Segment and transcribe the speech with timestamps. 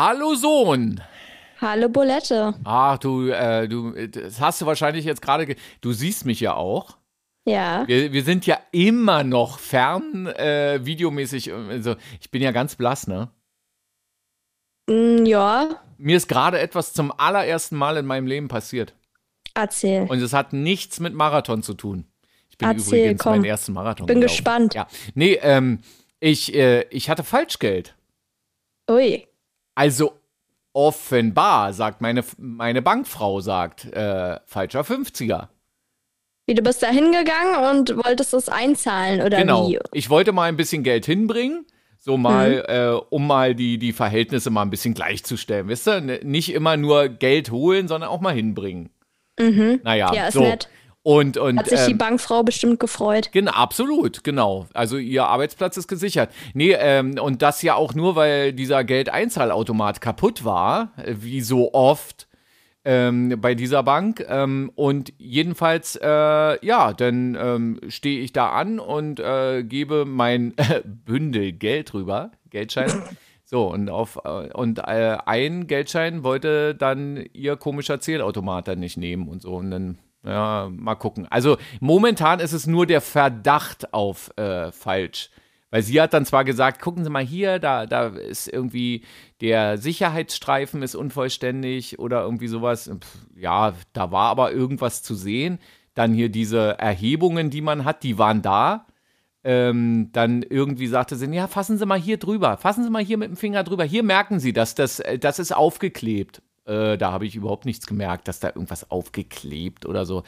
[0.00, 1.02] Hallo Sohn.
[1.60, 2.54] Hallo Bolette.
[2.62, 5.56] Ach, du, äh, du, das hast du wahrscheinlich jetzt gerade.
[5.80, 6.98] Du siehst mich ja auch.
[7.44, 7.82] Ja.
[7.88, 11.52] Wir, wir sind ja immer noch fern, äh, videomäßig.
[11.52, 13.32] Also, ich bin ja ganz blass, ne?
[14.88, 15.80] Mm, ja.
[15.96, 18.94] Mir ist gerade etwas zum allerersten Mal in meinem Leben passiert.
[19.52, 20.02] Erzähl.
[20.02, 22.04] Und es hat nichts mit Marathon zu tun.
[22.50, 23.32] Ich bin Erzähl, übrigens komm.
[23.32, 24.06] meinen ersten Marathon.
[24.06, 24.32] Bin gelaufen.
[24.36, 24.74] gespannt.
[24.74, 24.86] Ja.
[25.16, 25.80] Nee, ähm,
[26.20, 27.96] ich, äh, ich hatte Falschgeld.
[28.88, 29.27] Ui.
[29.78, 30.18] Also
[30.72, 35.46] offenbar, sagt meine, meine Bankfrau, sagt, äh, falscher 50er.
[36.46, 39.68] Wie, du bist da hingegangen und wolltest es einzahlen oder genau.
[39.68, 39.78] wie?
[39.92, 41.64] Ich wollte mal ein bisschen Geld hinbringen,
[41.96, 45.68] so mal, äh, um mal die, die Verhältnisse mal ein bisschen gleichzustellen.
[45.68, 46.00] Wisst ihr?
[46.00, 48.90] Nicht immer nur Geld holen, sondern auch mal hinbringen.
[49.38, 49.78] Mhm.
[49.84, 50.40] Naja, Ja, ist so.
[50.40, 50.68] nett.
[51.02, 53.30] Und, und Hat sich die ähm, Bankfrau bestimmt gefreut.
[53.32, 54.66] Genau, absolut, genau.
[54.74, 56.30] Also ihr Arbeitsplatz ist gesichert.
[56.54, 61.72] Nee, ähm, und das ja auch nur, weil dieser Geldeinzahlautomat kaputt war, äh, wie so
[61.72, 62.28] oft
[62.84, 64.24] ähm, bei dieser Bank.
[64.28, 70.54] Ähm, und jedenfalls, äh, ja, dann ähm, stehe ich da an und äh, gebe mein
[70.84, 72.90] Bündel Geld rüber, Geldschein.
[73.50, 78.98] So, und auf äh, und äh, ein Geldschein wollte dann ihr komischer Zählautomat dann nicht
[78.98, 79.54] nehmen und so.
[79.54, 79.98] Und dann,
[80.28, 81.26] ja, mal gucken.
[81.30, 85.30] Also momentan ist es nur der Verdacht auf äh, falsch.
[85.70, 89.04] Weil sie hat dann zwar gesagt, gucken Sie mal hier, da, da ist irgendwie
[89.42, 92.88] der Sicherheitsstreifen ist unvollständig oder irgendwie sowas.
[92.88, 95.58] Pff, Ja, da war aber irgendwas zu sehen.
[95.94, 98.86] Dann hier diese Erhebungen, die man hat, die waren da
[99.44, 103.18] ähm, dann irgendwie sagte sie, ja, fassen Sie mal hier drüber, fassen Sie mal hier
[103.18, 106.42] mit dem Finger drüber, hier merken Sie, dass das, äh, das ist aufgeklebt.
[106.68, 110.22] Äh, da habe ich überhaupt nichts gemerkt, dass da irgendwas aufgeklebt oder so.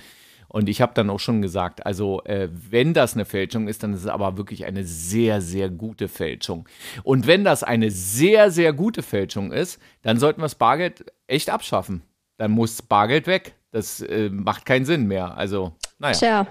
[0.49, 3.93] Und ich habe dann auch schon gesagt, also äh, wenn das eine Fälschung ist, dann
[3.93, 6.69] ist es aber wirklich eine sehr, sehr gute Fälschung.
[7.05, 11.51] Und wenn das eine sehr, sehr gute Fälschung ist, dann sollten wir das Bargeld echt
[11.51, 12.03] abschaffen.
[12.37, 13.55] Dann muss Bargeld weg.
[13.71, 15.37] Das äh, macht keinen Sinn mehr.
[15.37, 16.19] Also, naja.
[16.19, 16.47] Tja.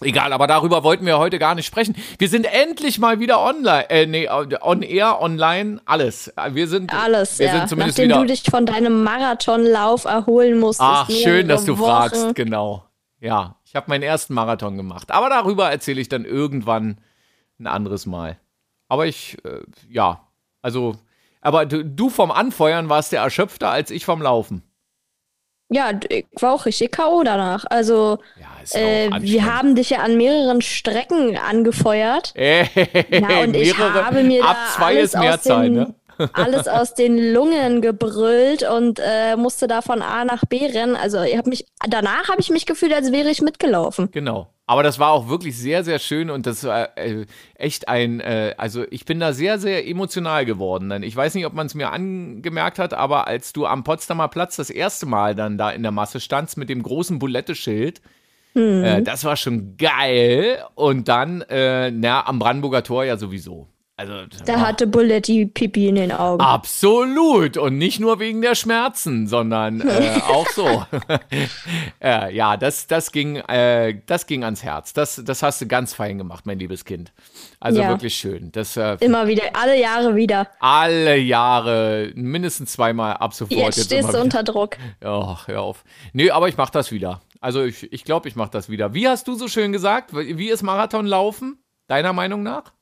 [0.00, 1.94] Egal, aber darüber wollten wir heute gar nicht sprechen.
[2.18, 6.32] Wir sind endlich mal wieder online, äh, nee, on air, online, alles.
[6.50, 7.52] Wir sind Alles, wir ja.
[7.58, 8.20] sind zumindest Nachdem wieder.
[8.20, 10.88] du dich von deinem Marathonlauf erholen musstest.
[10.92, 11.88] Ach, schön, dass du Wochen.
[11.90, 12.84] fragst, genau.
[13.20, 16.98] Ja, ich habe meinen ersten Marathon gemacht, aber darüber erzähle ich dann irgendwann
[17.60, 18.38] ein anderes Mal.
[18.88, 20.26] Aber ich, äh, ja,
[20.60, 20.96] also,
[21.40, 24.62] aber du, du vom Anfeuern warst der erschöpfter als ich vom Laufen.
[25.70, 27.22] Ja, ich war auch richtig K.O.
[27.22, 27.64] danach.
[27.70, 32.32] Also, Ja, ja äh, wir haben dich ja an mehreren Strecken angefeuert.
[32.34, 32.66] Ey,
[33.10, 35.94] Ja, und ich mehrere, habe mir ab da zwei alles ist Mehrzahl, aus den, ne?
[36.32, 40.96] alles aus den Lungen gebrüllt und äh, musste da von A nach B rennen.
[40.96, 44.10] Also ich habe mich danach habe ich mich gefühlt, als wäre ich mitgelaufen.
[44.12, 44.48] Genau.
[44.66, 48.54] Aber das war auch wirklich sehr, sehr schön und das war äh, echt ein, äh,
[48.56, 50.88] also ich bin da sehr, sehr emotional geworden.
[50.88, 54.28] Denn ich weiß nicht, ob man es mir angemerkt hat, aber als du am Potsdamer
[54.28, 58.00] Platz das erste Mal dann da in der Masse standst mit dem großen Bulette-Schild,
[58.54, 60.58] äh, das war schon geil.
[60.74, 63.68] Und dann, äh, na, am Brandenburger Tor ja sowieso.
[63.96, 64.12] Also,
[64.44, 66.40] Da hatte Bulletti Pipi in den Augen.
[66.42, 67.56] Absolut.
[67.56, 70.84] Und nicht nur wegen der Schmerzen, sondern äh, auch so.
[72.02, 74.94] äh, ja, das, das, ging, äh, das ging ans Herz.
[74.94, 77.12] Das, das hast du ganz fein gemacht, mein liebes Kind.
[77.60, 77.88] Also Ja.
[77.88, 78.50] wirklich schön.
[78.50, 80.48] Das äh, Immer wieder, alle Jahre wieder.
[80.58, 83.58] alle Jahre, mindestens zweimal ab sofort.
[83.76, 84.76] Jetzt stehst immer du unter Druck.
[85.04, 85.84] Ach, hör auf.
[86.12, 87.20] Nee, aber ich mach das wieder.
[87.44, 88.94] Also ich, ich glaube, ich mach das wieder.
[88.94, 90.16] Wie hast du so schön gesagt?
[90.16, 91.58] Wie ist Marathon laufen?
[91.88, 92.72] Deiner Meinung nach?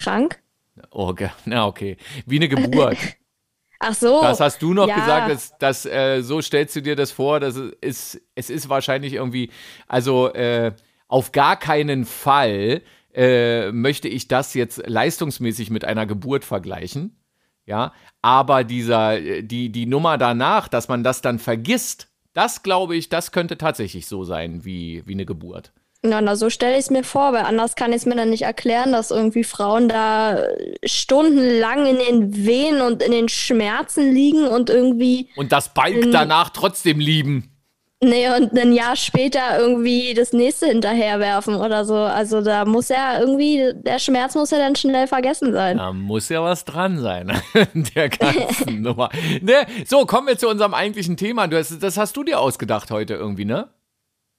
[0.00, 0.42] Krank?
[0.90, 1.14] Oh,
[1.44, 1.96] na okay.
[2.26, 2.98] Wie eine Geburt.
[3.78, 4.20] Ach so.
[4.20, 4.96] Das hast du noch ja.
[4.96, 7.74] gesagt, dass, dass äh, so stellst du dir das vor, dass es
[8.14, 9.52] ist, es ist wahrscheinlich irgendwie,
[9.86, 10.72] also äh,
[11.06, 12.82] auf gar keinen Fall
[13.14, 17.16] äh, möchte ich das jetzt leistungsmäßig mit einer Geburt vergleichen.
[17.64, 17.92] Ja,
[18.22, 23.08] aber dieser, äh, die, die Nummer danach, dass man das dann vergisst, das glaube ich,
[23.08, 25.72] das könnte tatsächlich so sein wie, wie eine Geburt.
[26.02, 28.28] Na, na, so stelle ich es mir vor, weil anders kann ich es mir dann
[28.28, 30.44] nicht erklären, dass irgendwie Frauen da
[30.84, 36.50] stundenlang in den Wehen und in den Schmerzen liegen und irgendwie, Und das Balk danach
[36.50, 37.55] trotzdem lieben.
[38.02, 41.94] Nee, und ein Jahr später irgendwie das nächste hinterherwerfen oder so.
[41.94, 45.78] Also da muss ja irgendwie, der Schmerz muss ja dann schnell vergessen sein.
[45.78, 47.32] Da muss ja was dran sein
[47.74, 49.10] der ganzen Nummer.
[49.40, 49.66] Ne?
[49.86, 51.46] So, kommen wir zu unserem eigentlichen Thema.
[51.46, 53.68] Du hast, das hast du dir ausgedacht heute irgendwie, ne?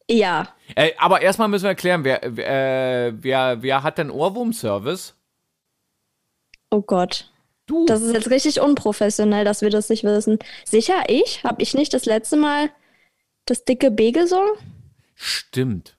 [0.09, 0.47] Ja.
[0.75, 5.15] Äh, aber erstmal müssen wir erklären, wer, äh, wer, wer hat denn Ohrwurm-Service?
[6.69, 7.29] Oh Gott.
[7.65, 7.85] Du.
[7.85, 10.39] Das ist jetzt richtig unprofessionell, dass wir das nicht wissen.
[10.63, 11.43] Sicher ich?
[11.43, 12.69] Hab ich nicht das letzte Mal
[13.49, 14.51] das dicke B gesungen?
[15.15, 15.97] Stimmt.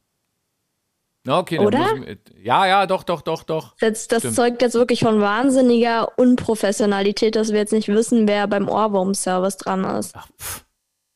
[1.26, 1.94] Okay, dann Oder?
[2.06, 3.76] ich, ja, ja, doch, doch, doch, doch.
[3.80, 8.68] Das, das zeugt jetzt wirklich von wahnsinniger Unprofessionalität, dass wir jetzt nicht wissen, wer beim
[8.68, 10.14] Ohrwurm-Service dran ist.
[10.14, 10.64] Ach, pff.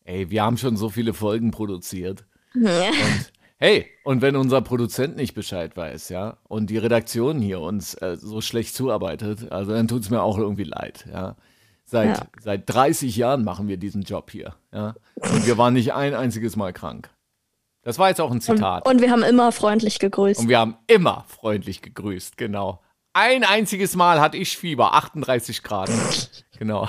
[0.04, 2.24] Ey, wir haben schon so viele Folgen produziert.
[2.54, 2.88] Ja.
[2.88, 7.94] Und hey, und wenn unser Produzent nicht Bescheid weiß, ja, und die Redaktion hier uns
[7.94, 11.36] äh, so schlecht zuarbeitet, also dann tut es mir auch irgendwie leid, ja.
[11.92, 12.26] Seit, Ja.
[12.40, 14.94] seit 30 Jahren machen wir diesen Job hier, ja.
[15.16, 17.10] Und wir waren nicht ein einziges Mal krank.
[17.82, 18.88] Das war jetzt auch ein Und, Zitat.
[18.88, 20.40] und wir haben immer freundlich gegrüßt.
[20.40, 22.80] Und wir haben immer freundlich gegrüßt, genau.
[23.12, 25.90] Ein einziges Mal hatte ich Fieber, 38 Grad.
[26.58, 26.88] Genau.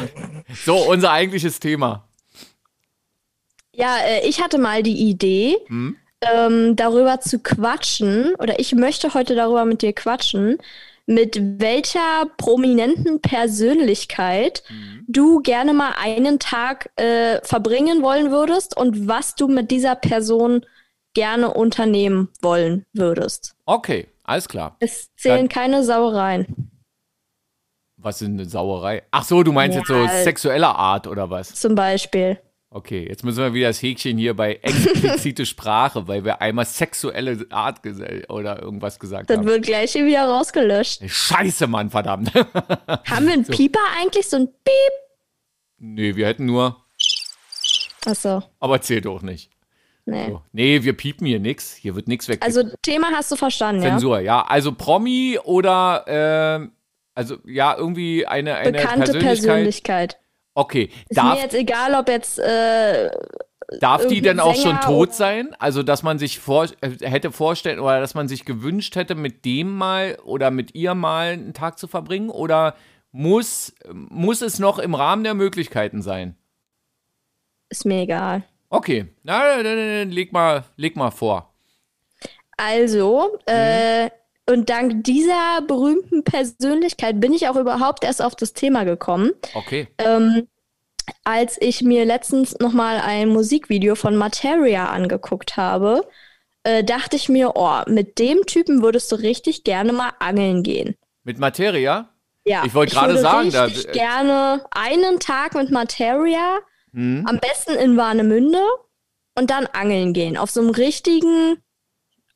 [0.64, 2.08] So, unser eigentliches Thema.
[3.74, 5.98] Ja, äh, ich hatte mal die Idee, Hm?
[6.22, 10.60] ähm, darüber zu quatschen, oder ich möchte heute darüber mit dir quatschen,
[11.06, 15.06] mit welcher prominenten Persönlichkeit Mhm.
[15.08, 20.66] du gerne mal einen Tag äh, verbringen wollen würdest und was du mit dieser Person
[21.14, 23.56] gerne unternehmen wollen würdest.
[23.66, 24.78] Okay, alles klar.
[24.80, 26.72] Es zählen Dann- keine Sauereien.
[27.98, 29.04] Was ist eine Sauerei?
[29.12, 30.08] Ach so, du meinst jetzt so Ja.
[30.24, 31.54] sexueller Art oder was?
[31.56, 32.40] Zum Beispiel.
[32.76, 37.46] Okay, jetzt müssen wir wieder das Häkchen hier bei explizite Sprache, weil wir einmal sexuelle
[37.52, 37.82] Art
[38.30, 39.46] oder irgendwas gesagt Das haben.
[39.46, 41.08] wird gleich hier wieder rausgelöscht.
[41.08, 42.34] Scheiße, Mann, verdammt.
[42.34, 44.28] Haben wir einen Pieper eigentlich?
[44.28, 44.94] So ein Piep?
[45.78, 46.78] nee, wir hätten nur,
[48.06, 49.52] Achso, aber zählt auch nicht.
[50.06, 50.30] nee.
[50.30, 50.42] So.
[50.52, 51.76] Nee, wir piepen hier nix.
[51.76, 52.44] Hier wird nichts weg.
[52.44, 53.90] Also Thema hast du verstanden, ja?
[53.90, 54.42] Zensur, ja.
[54.48, 56.72] Also Promi oder, ähm,
[57.14, 59.28] also ja, irgendwie eine, eine Bekannte Persönlichkeit.
[59.46, 60.18] Persönlichkeit.
[60.56, 63.10] Okay, Ist darf, mir jetzt egal, ob jetzt äh,
[63.80, 65.56] darf die denn auch schon Sänger tot oder- sein?
[65.60, 69.46] Also, dass man sich vor, äh, hätte vorstellen oder dass man sich gewünscht hätte, mit
[69.46, 72.30] dem mal oder mit ihr mal einen Tag zu verbringen?
[72.30, 72.76] Oder
[73.12, 76.36] muss, muss es noch im Rahmen der Möglichkeiten sein?
[77.70, 78.44] ist mir egal.
[78.70, 81.52] Okay, na, dann, dann, dann leg mal, leg mal vor.
[82.56, 83.54] Also, Mhm.
[83.54, 84.10] äh,
[84.50, 89.88] und dank dieser berühmten Persönlichkeit bin ich auch überhaupt erst auf das Thema gekommen, Okay.
[89.98, 90.48] ähm,
[91.24, 96.08] als ich mir letztens nochmal ein Musikvideo von Materia angeguckt habe.
[96.66, 100.96] Äh, dachte ich mir, oh, mit dem Typen würdest du richtig gerne mal angeln gehen.
[101.26, 102.10] Mit Materia?
[102.46, 106.60] Ja, Ich wollte gerade sagen, da- äh, gerne einen Tag mit Materia,
[106.94, 107.26] Hm?
[107.28, 108.62] am besten in Warnemünde
[109.36, 110.38] und dann angeln gehen.
[110.38, 111.58] Auf so einem richtigen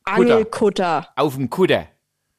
[0.04, 1.08] Angelkutter.
[1.16, 1.88] Auf dem Kutter.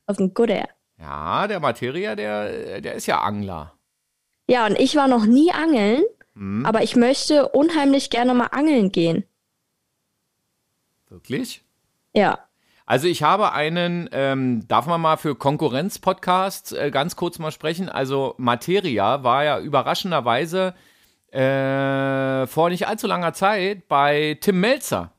[0.09, 0.69] Auf dem Kutter.
[0.99, 3.75] Ja, der Materia, der, der ist ja Angler.
[4.51, 6.03] Ja, und ich war noch nie angeln,
[6.35, 6.65] Hm?
[6.67, 9.25] aber ich möchte unheimlich gerne mal angeln gehen.
[11.09, 11.63] Wirklich?
[12.15, 12.39] Ja.
[12.87, 17.91] Also ich habe einen, ähm, darf man mal für Konkurrenz-Podcasts äh, ganz kurz mal sprechen.
[17.91, 20.75] Also Materia war ja überraschenderweise
[21.31, 25.13] äh, vor nicht allzu langer Zeit bei Tim Melzer.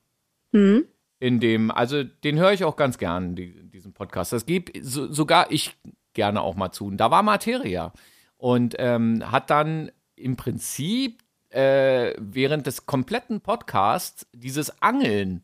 [0.52, 0.88] Hm?
[1.20, 4.32] In dem, also den höre ich auch ganz gern, die, diesen Podcast.
[4.32, 5.76] Das gibt so, sogar ich
[6.14, 6.90] gerne auch mal zu.
[6.92, 7.92] Da war Materia.
[8.38, 15.44] Und ähm, hat dann im Prinzip äh, während des kompletten Podcasts dieses Angeln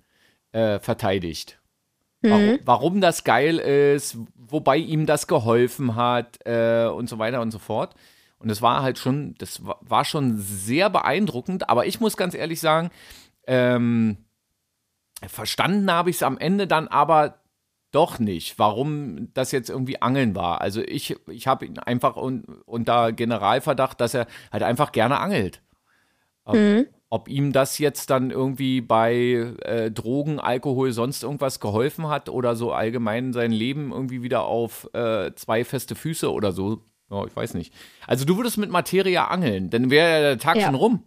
[0.53, 1.59] äh, verteidigt.
[2.21, 7.51] Warum, warum das geil ist, wobei ihm das geholfen hat äh, und so weiter und
[7.51, 7.93] so fort.
[8.39, 12.33] Und das war halt schon, das wa- war schon sehr beeindruckend, aber ich muss ganz
[12.33, 12.89] ehrlich sagen,
[13.45, 14.17] ähm,
[15.27, 17.39] verstanden habe ich es am Ende dann aber
[17.91, 20.59] doch nicht, warum das jetzt irgendwie Angeln war.
[20.59, 25.61] Also ich, ich habe ihn einfach un, unter Generalverdacht, dass er halt einfach gerne angelt.
[26.45, 26.87] Hm?
[27.09, 32.55] Ob ihm das jetzt dann irgendwie bei äh, Drogen, Alkohol, sonst irgendwas geholfen hat oder
[32.55, 36.81] so allgemein sein Leben irgendwie wieder auf äh, zwei feste Füße oder so.
[37.09, 37.73] Ja, ich weiß nicht.
[38.07, 40.65] Also du würdest mit Materia angeln, dann wäre der Tag Ja.
[40.65, 41.03] schon rum.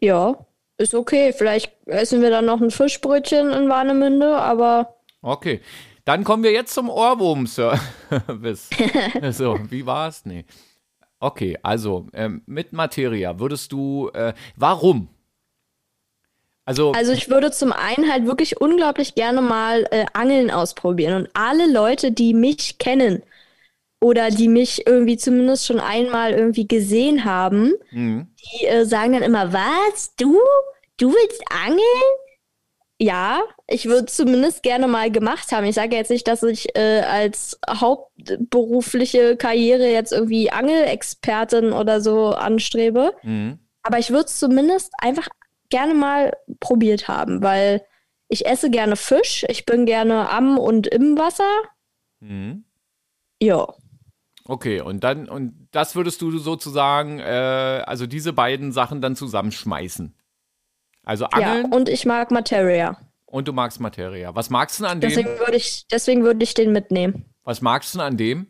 [0.00, 0.46] Ja,
[0.78, 1.32] ist okay.
[1.36, 5.60] Vielleicht essen wir dann noch ein Fischbrötchen in Warnemünde, aber Okay.
[6.04, 8.70] Dann kommen wir jetzt zum Ohrwurm-Service.
[9.32, 10.24] so, wie war's?
[10.24, 10.46] Nee.
[11.20, 15.08] Okay, also ähm, mit Materia würdest du, äh, warum?
[16.64, 21.24] Also, Also ich würde zum einen halt wirklich unglaublich gerne mal äh, Angeln ausprobieren.
[21.24, 23.22] Und alle Leute, die mich kennen
[24.00, 28.26] oder die mich irgendwie zumindest schon einmal irgendwie gesehen haben, mh,
[28.60, 30.14] die äh, sagen dann immer, was?
[30.16, 30.38] Du?
[30.98, 31.80] Du willst angeln?
[33.00, 35.64] Ja, ich würde zumindest gerne mal gemacht haben.
[35.66, 42.30] Ich sage jetzt nicht, dass ich äh, als hauptberufliche Karriere jetzt irgendwie Angelexpertin oder so
[42.30, 43.14] anstrebe.
[43.22, 43.58] mh.
[43.84, 45.28] Aber ich würde es zumindest einfach
[45.70, 47.82] gerne mal probiert haben, weil
[48.28, 51.48] ich esse gerne Fisch, ich bin gerne am und im Wasser.
[52.20, 52.64] Mhm.
[53.40, 53.72] Ja.
[54.50, 60.14] Okay, und dann, und das würdest du sozusagen, äh, also diese beiden Sachen dann zusammenschmeißen.
[61.04, 62.98] Also Ja, Angeln, und ich mag Materia.
[63.26, 64.34] Und du magst Materia.
[64.34, 65.10] Was magst du denn an dem?
[65.10, 67.26] Deswegen würde ich, deswegen würde ich den mitnehmen.
[67.44, 68.46] Was magst du denn an dem?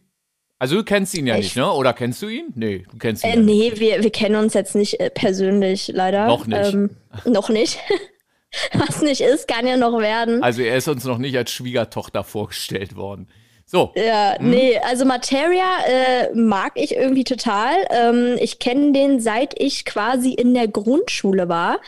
[0.60, 1.68] Also du kennst ihn ja Ich- nicht, ne?
[1.72, 2.52] Oder kennst du ihn?
[2.54, 3.74] Nee, du kennst ihn Äh, ja nicht.
[3.74, 6.26] nee, wir, wir kennen uns jetzt nicht äh, persönlich, leider.
[6.28, 6.74] Noch nicht.
[6.74, 6.90] Ähm,
[7.24, 7.78] noch nicht.
[8.72, 10.42] Was nicht ist, kann ja noch werden.
[10.44, 13.28] Also er ist uns noch nicht als Schwiegertochter vorgestellt worden.
[13.70, 17.75] So, Ja, nee, also Materia äh, mag ich irgendwie total.
[17.90, 21.78] Ähm, ich kenne den seit ich quasi in der Grundschule war.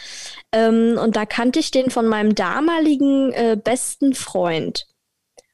[0.53, 4.89] Ähm, und da kannte ich den von meinem damaligen äh, besten Freund.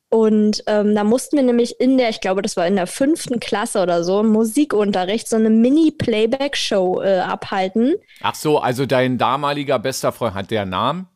[0.09, 3.39] Und ähm, da mussten wir nämlich in der, ich glaube, das war in der fünften
[3.39, 7.95] Klasse oder so, im Musikunterricht so eine Mini-Playback-Show äh, abhalten.
[8.21, 11.07] ach so, also dein damaliger bester Freund hat der Namen?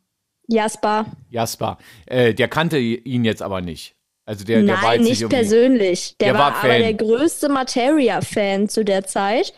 [0.47, 1.07] Jasper.
[1.31, 1.79] Jasper.
[2.07, 3.97] Äh, der kannte ihn jetzt aber nicht.
[4.31, 6.15] Also der, der war Nein, jetzt nicht persönlich.
[6.21, 9.53] Der, Der war, war aber der größte Materia-Fan zu der Zeit.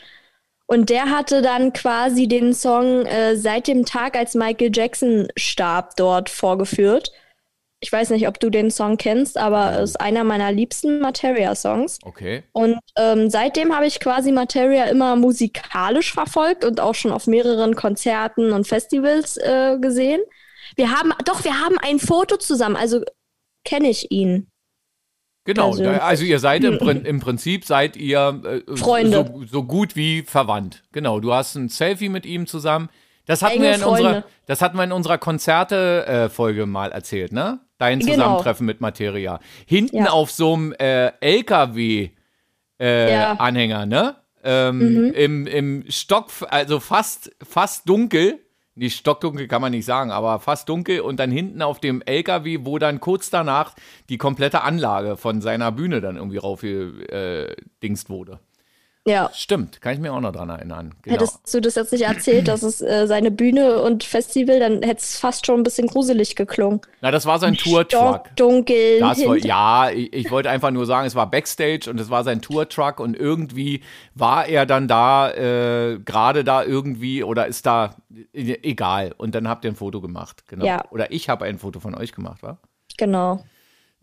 [0.65, 5.97] Und der hatte dann quasi den Song äh, seit dem Tag, als Michael Jackson starb,
[5.97, 7.13] dort vorgeführt.
[7.81, 11.99] Ich weiß nicht, ob du den Song kennst, aber es ist einer meiner liebsten Materia-Songs.
[12.03, 12.43] Okay.
[12.53, 17.77] Und ähm, seitdem habe ich quasi Materia immer musikalisch verfolgt und auch schon auf mehreren
[17.77, 20.23] Konzerten und Festivals äh, gesehen.
[20.77, 23.03] Wir haben, doch, wir haben ein Foto zusammen, also
[23.65, 24.49] kenne ich ihn.
[25.45, 29.25] Genau, Also- also ihr seid im, im Prinzip seid ihr äh, Freunde.
[29.33, 30.83] So, so gut wie verwandt.
[30.93, 32.89] Genau, du hast ein Selfie mit ihm zusammen.
[33.27, 34.25] Das hatten Enge wir in unserer, Freunde.
[34.47, 37.61] das hatten wir in unserer Konzerte-Folge mal erzählt, ne?
[37.79, 38.13] Dein Genau.
[38.15, 39.41] Zusammentreffen mit Materia.
[39.67, 40.11] Hinten Ja.
[40.11, 42.11] auf so einem äh, LKW
[42.81, 43.35] äh, Ja.
[43.51, 43.89] Mhm.
[43.89, 44.17] Ne?
[44.45, 48.41] Ähm, Im, Im Stock, also fast, fast dunkel.
[48.75, 52.61] Nicht stockdunkel kann man nicht sagen, aber fast dunkel und dann hinten auf dem LKW,
[52.63, 53.75] wo dann kurz danach
[54.09, 58.41] die komplette Anlage von seiner Bühne dann irgendwie raufgedingst wurde.
[59.05, 59.31] Ja.
[59.35, 60.95] Stimmt, kann ich mir auch noch dran erinnern.
[61.03, 61.17] Genau.
[61.17, 65.01] Hättest du das jetzt nicht erzählt, dass es äh, seine Bühne und Festival, dann hätte
[65.01, 66.81] es fast schon ein bisschen gruselig geklungen.
[67.01, 68.37] Na, das war sein Tour-Truck.
[68.37, 69.01] Dunkel.
[69.01, 72.23] Das war, ja, ich, ich wollte einfach nur sagen, es war Backstage und es war
[72.23, 73.83] sein Tour-Truck und irgendwie
[74.15, 77.97] war er dann da, äh, gerade da irgendwie oder ist da,
[78.33, 79.15] egal.
[79.19, 80.65] Und dann habt ihr ein Foto gemacht, genau.
[80.65, 80.85] Ja.
[80.91, 82.59] Oder ich habe ein Foto von euch gemacht, wa?
[82.99, 83.43] Genau.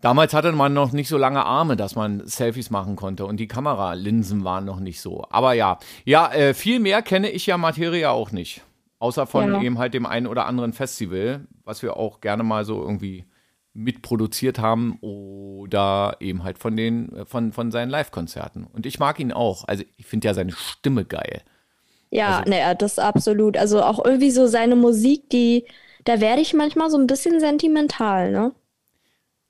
[0.01, 3.48] Damals hatte man noch nicht so lange Arme, dass man Selfies machen konnte und die
[3.50, 5.25] Kameralinsen waren noch nicht so.
[5.29, 8.62] Aber ja, ja, äh, viel mehr kenne ich ja Materia auch nicht.
[9.00, 9.62] Außer von Ja.
[9.62, 13.25] eben halt dem einen oder anderen Festival, was wir auch gerne mal so irgendwie
[13.74, 18.65] mitproduziert haben oder eben halt von den, äh, von, von seinen Live-Konzerten.
[18.74, 19.65] Und ich mag ihn auch.
[19.68, 21.41] Also ich finde ja seine Stimme geil.
[22.10, 23.56] Ja, Also- naja, das absolut.
[23.58, 25.65] Also auch irgendwie so seine Musik, die,
[26.06, 28.51] da werde ich manchmal so ein bisschen sentimental, ne?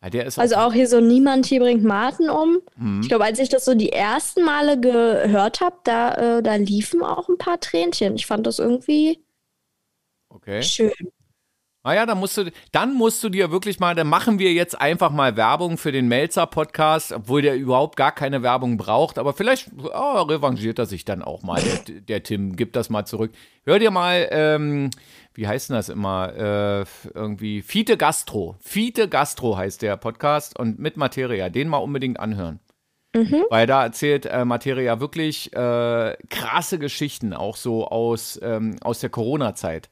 [0.01, 2.59] Ja, Also auch, hier so Niemand hier bringt Martin um.
[2.77, 3.01] Mhm.
[3.01, 7.03] Ich glaube, als ich das so die ersten Male gehört habe, da, äh, da liefen
[7.03, 8.15] auch ein paar Tränchen.
[8.15, 9.19] Ich fand das irgendwie
[10.29, 10.63] okay.
[10.63, 10.93] schön.
[11.83, 15.11] Naja, dann musst du, dann musst du dir wirklich mal, dann machen wir jetzt einfach
[15.11, 19.17] mal Werbung für den Melzer-Podcast, obwohl der überhaupt gar keine Werbung braucht.
[19.17, 22.57] Aber vielleicht oh, revanchiert er sich dann auch mal, der, der Tim.
[22.57, 23.31] Gib das mal zurück.
[23.65, 24.89] Hör dir mal, ähm,
[25.39, 26.33] wie heißt denn das immer?
[26.35, 28.57] Äh, irgendwie Fiete Gastro.
[28.59, 31.47] Fiete Gastro heißt der Podcast und mit Materia.
[31.47, 32.59] Den mal unbedingt anhören.
[33.49, 39.09] Weil da erzählt äh, Materia wirklich äh, krasse Geschichten, auch so aus, ähm, aus der
[39.09, 39.89] Corona-Zeit.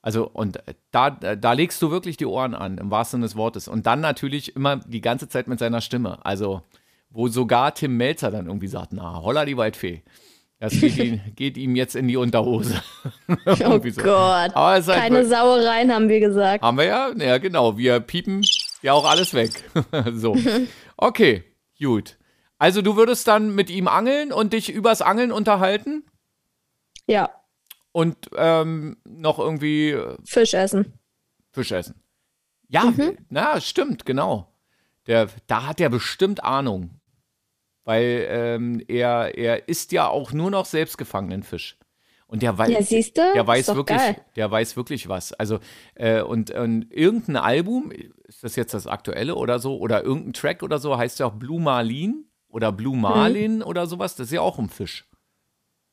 [0.00, 0.60] Also, und
[0.92, 3.68] da, da legst du wirklich die Ohren an, im wahrsten Sinne des Wortes.
[3.68, 6.24] Und dann natürlich immer die ganze Zeit mit seiner Stimme.
[6.24, 6.62] Also,
[7.10, 10.02] wo sogar Tim Melzer dann irgendwie sagt: Na, holla die Waldfee.
[10.58, 12.82] Das geht, ihm, geht ihm jetzt in die Unterhose.
[13.28, 14.02] Oh so.
[14.02, 14.54] Gott.
[14.54, 16.62] Halt Keine wirklich- Sauereien haben wir gesagt.
[16.62, 17.10] haben wir ja?
[17.16, 17.76] Ja, genau.
[17.76, 18.42] Wir piepen
[18.82, 19.64] ja auch alles weg.
[20.14, 20.36] so.
[20.96, 21.44] Okay,
[21.78, 22.16] gut.
[22.58, 26.04] Also, du würdest dann mit ihm angeln und dich übers Angeln unterhalten
[27.06, 27.28] Ja,
[27.92, 30.94] und ähm, noch irgendwie äh, Fisch essen.
[31.52, 32.00] Fisch essen.
[32.68, 33.18] Ja, Mhm.
[33.28, 34.52] na, stimmt, genau.
[35.06, 36.98] Der, da hat er bestimmt Ahnung.
[37.86, 41.78] Weil ähm, er, er isst ja auch nur noch selbstgefangenen Fisch.
[42.26, 43.22] Und der weiß, Ja, siehst du?
[43.34, 44.16] der weiß wirklich, geil.
[44.34, 45.32] der weiß wirklich was.
[45.32, 45.60] Also,
[45.94, 47.92] äh, und, und irgendein Album,
[48.24, 51.34] ist das jetzt das aktuelle oder so, oder irgendein Track oder so, heißt ja auch
[51.34, 54.16] Blue Marlin oder Blue Marlin oder sowas.
[54.16, 55.08] Das ist ja auch ein Fisch.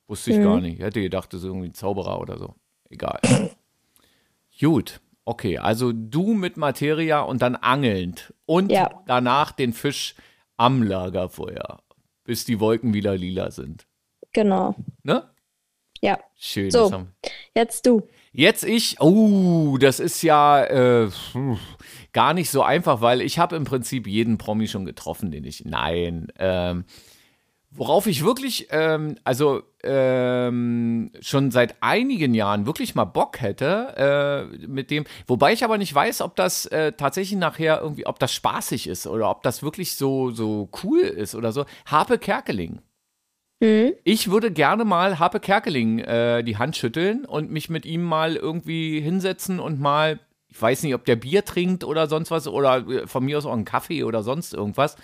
[0.07, 0.43] Wusste ich Mhm.
[0.43, 0.79] gar nicht.
[0.79, 2.55] Ich hätte gedacht, das ist irgendwie ein Zauberer oder so.
[2.89, 3.19] Egal.
[4.59, 4.99] Gut.
[5.25, 8.89] Okay, also du mit Materia und dann angelnd und Ja.
[9.05, 10.15] danach den Fisch
[10.57, 11.81] am Lagerfeuer,
[12.23, 13.87] bis die Wolken wieder lila sind.
[14.33, 14.75] Genau.
[15.03, 15.29] Ne?
[16.01, 16.19] Ja.
[16.35, 16.71] Schön.
[16.71, 16.91] So.
[16.91, 17.13] haben-
[17.55, 18.07] Jetzt du.
[18.31, 21.09] Jetzt ich, oh, das ist ja äh,
[22.13, 25.65] gar nicht so einfach, weil ich habe im Prinzip jeden Promi schon getroffen, den ich,
[25.65, 26.85] nein, ähm,
[27.75, 34.67] Worauf ich wirklich, ähm, also ähm, schon seit einigen Jahren wirklich mal Bock hätte, äh,
[34.67, 38.33] mit dem, wobei ich aber nicht weiß, ob das äh, tatsächlich nachher irgendwie, ob das
[38.33, 41.65] spaßig ist oder ob das wirklich so, so cool ist oder so.
[41.85, 42.81] Harpe Kerkeling.
[43.59, 43.93] Mhm.
[44.03, 48.35] Ich würde gerne mal Harpe Kerkeling äh, die Hand schütteln und mich mit ihm mal
[48.35, 50.19] irgendwie hinsetzen und mal
[50.53, 53.45] ich weiß nicht, ob der Bier trinkt oder sonst was oder äh, von mir aus
[53.45, 54.95] auch einen Kaffee oder sonst irgendwas,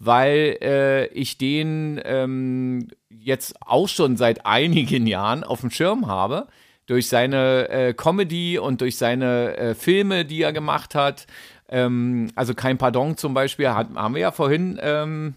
[0.00, 6.48] weil äh, ich den ähm, jetzt auch schon seit einigen Jahren auf dem Schirm habe.
[6.86, 11.26] Durch seine äh, Comedy und durch seine äh, Filme, die er gemacht hat.
[11.68, 15.34] Ähm, also kein Pardon zum Beispiel, hat, haben wir ja vorhin ähm,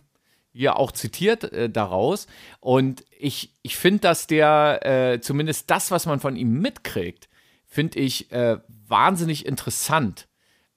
[0.53, 2.27] ja auch zitiert äh, daraus.
[2.59, 7.29] Und ich, ich finde, dass der äh, zumindest das, was man von ihm mitkriegt,
[7.65, 8.57] finde ich äh,
[8.89, 10.27] wahnsinnig interessant,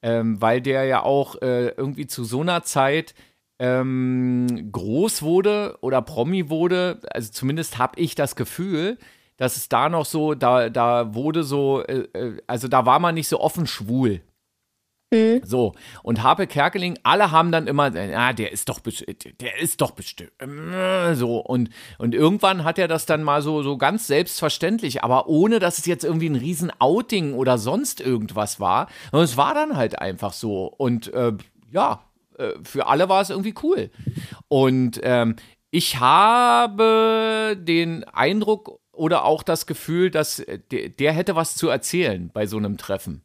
[0.02, 3.14] ähm, weil der ja auch äh, irgendwie zu so einer Zeit
[3.59, 7.00] ähm, groß wurde oder Promi wurde.
[7.11, 8.99] Also zumindest habe ich das Gefühl,
[9.37, 13.14] dass es da noch so, da, da wurde so, äh, äh also da war man
[13.14, 14.21] nicht so offen schwul.
[15.12, 15.42] Mhm.
[15.45, 19.90] So, und Harpe Kerkeling, alle haben dann immer, ja, der ist doch, der ist doch
[19.90, 25.04] bestimmt, äh, so, und, und irgendwann hat er das dann mal so, so ganz selbstverständlich,
[25.04, 29.37] aber ohne, dass es jetzt irgendwie ein riesen Outing oder sonst irgendwas war, und es
[29.37, 31.33] war dann halt einfach so, und äh,
[31.71, 32.02] ja,
[32.38, 33.90] äh, für alle war es irgendwie cool.
[34.49, 35.37] Und ähm,
[35.71, 42.31] ich habe den Eindruck oder auch das Gefühl, dass der, der hätte was zu erzählen
[42.33, 43.23] bei so einem Treffen.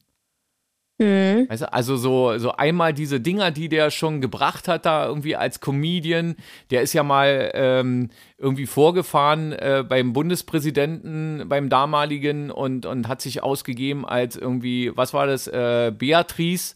[1.00, 1.48] Mhm.
[1.48, 5.36] Weißt du, also so, so einmal diese Dinger, die der schon gebracht hat, da irgendwie
[5.36, 6.36] als Comedian,
[6.72, 13.22] der ist ja mal ähm, irgendwie vorgefahren äh, beim Bundespräsidenten, beim damaligen und, und hat
[13.22, 16.76] sich ausgegeben als irgendwie, was war das, äh, Beatrice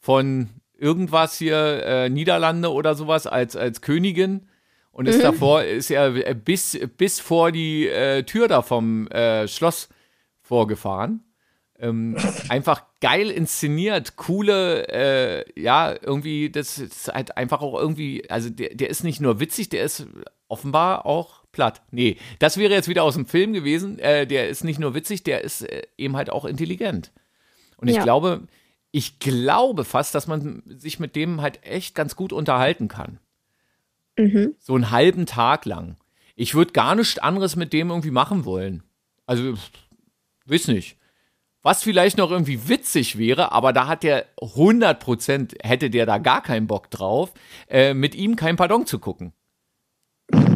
[0.00, 4.48] von irgendwas hier, äh, Niederlande oder sowas, als, als Königin.
[4.90, 5.22] Und ist mhm.
[5.22, 9.88] davor, ist er bis, bis vor die äh, Tür da vom äh, Schloss
[10.42, 11.22] vorgefahren.
[11.78, 12.16] Ähm,
[12.48, 18.74] einfach geil inszeniert, coole, äh, ja, irgendwie, das ist halt einfach auch irgendwie, also der,
[18.74, 20.06] der ist nicht nur witzig, der ist
[20.48, 21.82] offenbar auch platt.
[21.90, 23.98] Nee, das wäre jetzt wieder aus dem Film gewesen.
[23.98, 27.10] Äh, der ist nicht nur witzig, der ist äh, eben halt auch intelligent.
[27.76, 28.02] Und ich ja.
[28.02, 28.42] glaube,
[28.90, 33.18] ich glaube fast, dass man sich mit dem halt echt ganz gut unterhalten kann.
[34.16, 34.54] Mhm.
[34.58, 35.96] So einen halben Tag lang.
[36.36, 38.82] Ich würde gar nichts anderes mit dem irgendwie machen wollen.
[39.26, 39.54] Also,
[40.46, 40.96] weiß nicht.
[41.62, 46.42] Was vielleicht noch irgendwie witzig wäre, aber da hat der 100% hätte der da gar
[46.42, 47.32] keinen Bock drauf,
[47.68, 49.32] äh, mit ihm kein Pardon zu gucken.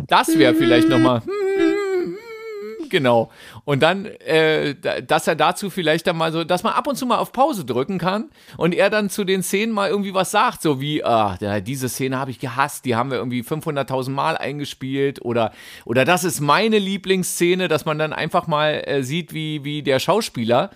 [0.06, 1.43] Das wäre vielleicht noch mal, hm,
[2.94, 3.32] genau.
[3.64, 7.06] Und dann, äh, dass er dazu vielleicht dann mal so, dass man ab und zu
[7.06, 10.62] mal auf Pause drücken kann und er dann zu den Szenen mal irgendwie was sagt,
[10.62, 15.20] so wie, ah, diese Szene habe ich gehasst, die haben wir irgendwie 500.000 Mal eingespielt
[15.22, 15.50] oder,
[15.84, 19.98] oder das ist meine Lieblingsszene, dass man dann einfach mal äh, sieht, wie, wie der
[19.98, 20.70] Schauspieler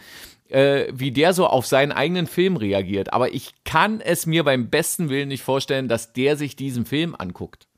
[0.48, 3.12] äh, wie der so auf seinen eigenen Film reagiert.
[3.12, 7.14] Aber ich kann es mir beim besten Willen nicht vorstellen, dass der sich diesen Film
[7.16, 7.68] anguckt.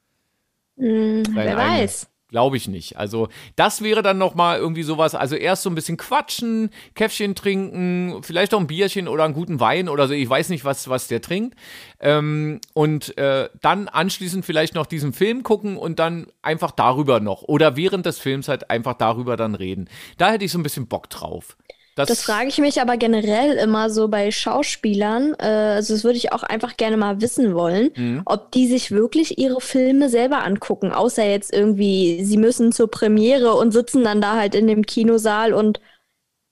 [0.79, 2.11] Hm, wer weiß.
[2.31, 2.97] Glaube ich nicht.
[2.97, 5.15] Also, das wäre dann nochmal irgendwie sowas.
[5.15, 9.59] Also, erst so ein bisschen quatschen, Käffchen trinken, vielleicht auch ein Bierchen oder einen guten
[9.59, 10.15] Wein oder so.
[10.15, 11.57] Ich weiß nicht, was, was der trinkt.
[11.99, 17.43] Ähm, und äh, dann anschließend vielleicht noch diesen Film gucken und dann einfach darüber noch.
[17.43, 19.89] Oder während des Films halt einfach darüber dann reden.
[20.17, 21.57] Da hätte ich so ein bisschen Bock drauf.
[22.01, 25.35] Das, das frage ich mich aber generell immer so bei Schauspielern.
[25.39, 28.23] Äh, also das würde ich auch einfach gerne mal wissen wollen, mhm.
[28.25, 33.55] ob die sich wirklich ihre Filme selber angucken, außer jetzt irgendwie, sie müssen zur Premiere
[33.55, 35.81] und sitzen dann da halt in dem Kinosaal und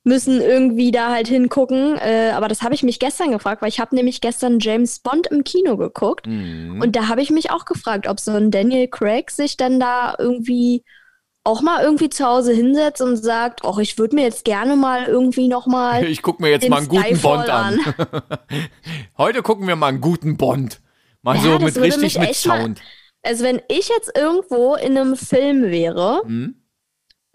[0.05, 1.97] müssen irgendwie da halt hingucken.
[1.99, 5.29] Äh, aber das habe ich mich gestern gefragt, weil ich habe nämlich gestern James Bond
[5.29, 6.27] im Kino geguckt.
[6.27, 6.81] Mhm.
[6.81, 10.15] Und da habe ich mich auch gefragt, ob so ein Daniel Craig sich dann da
[10.19, 10.83] irgendwie
[11.45, 15.05] auch mal irgendwie zu Hause hinsetzt und sagt, ach, ich würde mir jetzt gerne mal
[15.05, 17.81] irgendwie noch mal Ich gucke mir jetzt mal einen guten Skyfall Bond an.
[17.81, 18.23] an.
[19.19, 20.81] Heute gucken wir mal einen guten Bond.
[21.23, 22.79] Mal ja, so mit richtig mit Sound.
[22.79, 22.85] Mal,
[23.23, 26.58] also wenn ich jetzt irgendwo in einem Film wäre, mhm.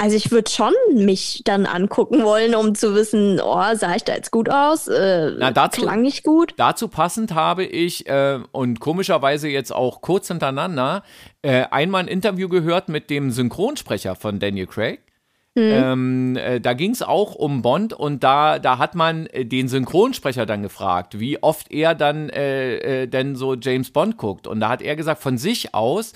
[0.04, 4.14] Also ich würde schon mich dann angucken wollen, um zu wissen, oh, sah ich da
[4.14, 4.90] jetzt gut aus?
[4.90, 6.54] Äh, Na, dazu, klang nicht gut.
[6.58, 11.04] Dazu passend habe ich äh, und komischerweise jetzt auch kurz hintereinander
[11.42, 15.00] äh, einmal ein Interview gehört mit dem Synchronsprecher von Daniel Craig.
[15.56, 15.72] Mhm.
[15.72, 19.70] Ähm, äh, da ging es auch um Bond und da, da hat man äh, den
[19.70, 24.48] Synchronsprecher dann gefragt, wie oft er dann äh, äh, denn so James Bond guckt.
[24.48, 26.12] Und da hat er gesagt, von sich aus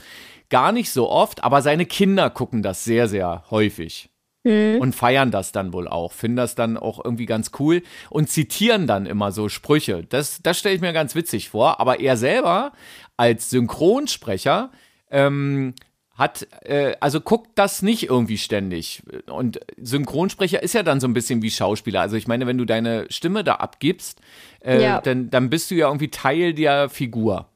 [0.49, 4.09] gar nicht so oft, aber seine Kinder gucken das sehr, sehr häufig.
[4.43, 4.79] Mhm.
[4.79, 8.87] Und feiern das dann wohl auch, finden das dann auch irgendwie ganz cool und zitieren
[8.87, 10.05] dann immer so Sprüche.
[10.07, 11.81] Das, das stelle ich mir ganz witzig vor.
[11.81, 12.71] Aber er selber
[13.17, 14.71] als Synchronsprecher
[15.11, 15.73] ähm,
[16.17, 19.03] hat, äh, also guckt das nicht irgendwie ständig.
[19.27, 22.01] Und Synchronsprecher ist ja dann so ein bisschen wie Schauspieler.
[22.01, 24.21] Also ich meine, wenn du deine Stimme da abgibst,
[24.61, 25.01] äh, ja.
[25.01, 27.49] dann, dann bist du ja irgendwie Teil der Figur.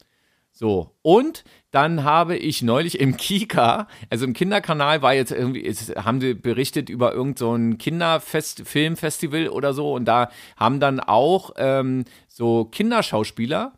[0.52, 0.92] So.
[1.02, 6.22] Und dann habe ich neulich im Kika, also im Kinderkanal war jetzt irgendwie, jetzt haben
[6.22, 12.66] sie berichtet über irgendein so Kinderfilmfestival oder so und da haben dann auch ähm, so
[12.66, 13.74] Kinderschauspieler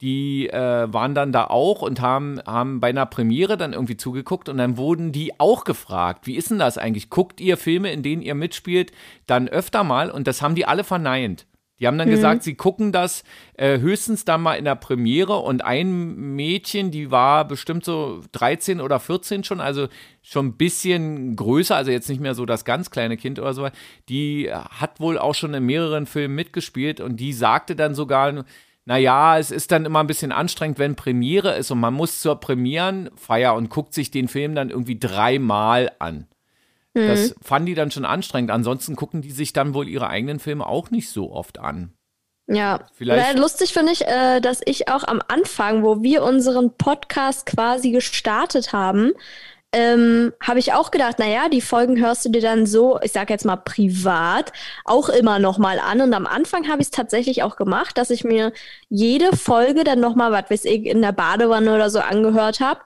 [0.00, 4.48] die äh, waren dann da auch und haben, haben bei einer Premiere dann irgendwie zugeguckt
[4.48, 7.10] und dann wurden die auch gefragt, wie ist denn das eigentlich?
[7.10, 8.92] Guckt ihr Filme, in denen ihr mitspielt,
[9.26, 10.10] dann öfter mal?
[10.10, 11.46] Und das haben die alle verneint.
[11.80, 12.12] Die haben dann mhm.
[12.12, 13.22] gesagt, sie gucken das
[13.54, 18.80] äh, höchstens dann mal in der Premiere und ein Mädchen, die war bestimmt so 13
[18.80, 19.88] oder 14 schon, also
[20.22, 23.68] schon ein bisschen größer, also jetzt nicht mehr so das ganz kleine Kind oder so,
[24.08, 28.44] die hat wohl auch schon in mehreren Filmen mitgespielt und die sagte dann sogar,
[28.84, 32.40] naja, es ist dann immer ein bisschen anstrengend, wenn Premiere ist und man muss zur
[32.40, 36.26] Premierenfeier und guckt sich den Film dann irgendwie dreimal an.
[36.94, 37.08] Mhm.
[37.08, 38.50] Das fanden die dann schon anstrengend.
[38.50, 41.92] Ansonsten gucken die sich dann wohl ihre eigenen Filme auch nicht so oft an.
[42.50, 43.38] Ja, Vielleicht.
[43.38, 48.72] lustig finde ich, äh, dass ich auch am Anfang, wo wir unseren Podcast quasi gestartet
[48.72, 49.12] haben,
[49.72, 53.34] ähm, habe ich auch gedacht, naja, die Folgen hörst du dir dann so, ich sage
[53.34, 54.52] jetzt mal privat,
[54.86, 56.00] auch immer noch mal an.
[56.00, 58.52] Und am Anfang habe ich es tatsächlich auch gemacht, dass ich mir
[58.88, 62.80] jede Folge dann noch mal, was weiß ich, in der Badewanne oder so angehört habe.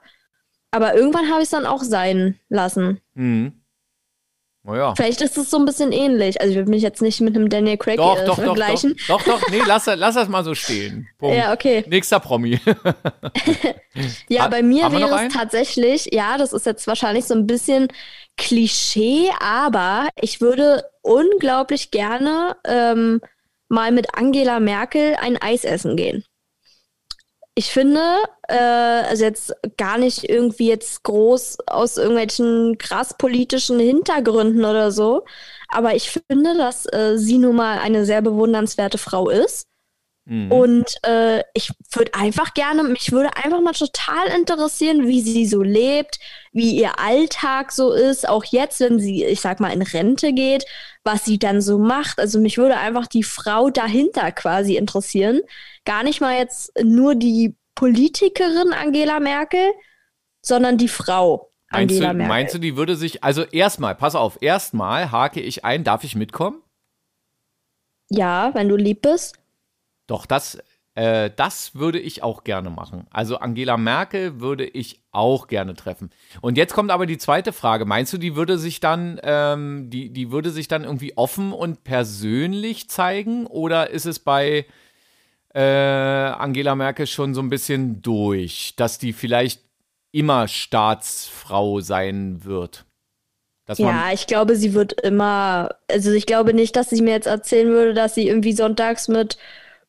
[0.71, 2.99] Aber irgendwann habe ich es dann auch sein lassen.
[3.13, 3.62] Mhm.
[4.65, 4.95] Oh ja.
[4.95, 6.39] Vielleicht ist es so ein bisschen ähnlich.
[6.39, 8.95] Also ich würde mich jetzt nicht mit einem Daniel Craig doch, äh, doch, vergleichen.
[9.09, 11.09] Doch, doch, doch, nee, lass, lass das mal so stehen.
[11.17, 11.35] Punkt.
[11.35, 11.83] Ja, okay.
[11.87, 12.59] Nächster Promi.
[14.29, 17.89] ja, bei mir wäre es tatsächlich, ja, das ist jetzt wahrscheinlich so ein bisschen
[18.37, 23.19] Klischee, aber ich würde unglaublich gerne ähm,
[23.67, 26.23] mal mit Angela Merkel ein Eis essen gehen
[27.55, 28.01] ich finde,
[28.47, 35.23] äh, also jetzt gar nicht irgendwie jetzt groß aus irgendwelchen krass politischen Hintergründen oder so,
[35.69, 39.67] aber ich finde, dass äh, sie nun mal eine sehr bewundernswerte Frau ist.
[40.25, 40.51] Mhm.
[40.51, 45.61] Und äh, ich würde einfach gerne, mich würde einfach mal total interessieren, wie sie so
[45.61, 46.17] lebt,
[46.53, 50.65] wie ihr Alltag so ist, auch jetzt, wenn sie, ich sag mal, in Rente geht,
[51.03, 52.19] was sie dann so macht.
[52.19, 55.41] Also mich würde einfach die Frau dahinter quasi interessieren
[55.85, 59.71] gar nicht mal jetzt nur die Politikerin Angela Merkel,
[60.41, 62.27] sondern die Frau Angela meinst du, Merkel.
[62.27, 66.15] Meinst du, die würde sich, also erstmal, pass auf, erstmal hake ich ein, darf ich
[66.15, 66.61] mitkommen?
[68.09, 69.39] Ja, wenn du lieb bist.
[70.07, 70.59] Doch, das,
[70.95, 73.07] äh, das würde ich auch gerne machen.
[73.09, 76.11] Also Angela Merkel würde ich auch gerne treffen.
[76.41, 77.85] Und jetzt kommt aber die zweite Frage.
[77.85, 81.83] Meinst du, die würde sich dann, ähm, die, die würde sich dann irgendwie offen und
[81.83, 83.47] persönlich zeigen?
[83.47, 84.65] Oder ist es bei
[85.53, 89.61] äh, Angela Merkel schon so ein bisschen durch, dass die vielleicht
[90.11, 92.85] immer Staatsfrau sein wird.
[93.77, 97.69] ja, ich glaube, sie wird immer, also ich glaube nicht, dass sie mir jetzt erzählen
[97.69, 99.37] würde, dass sie irgendwie sonntags mit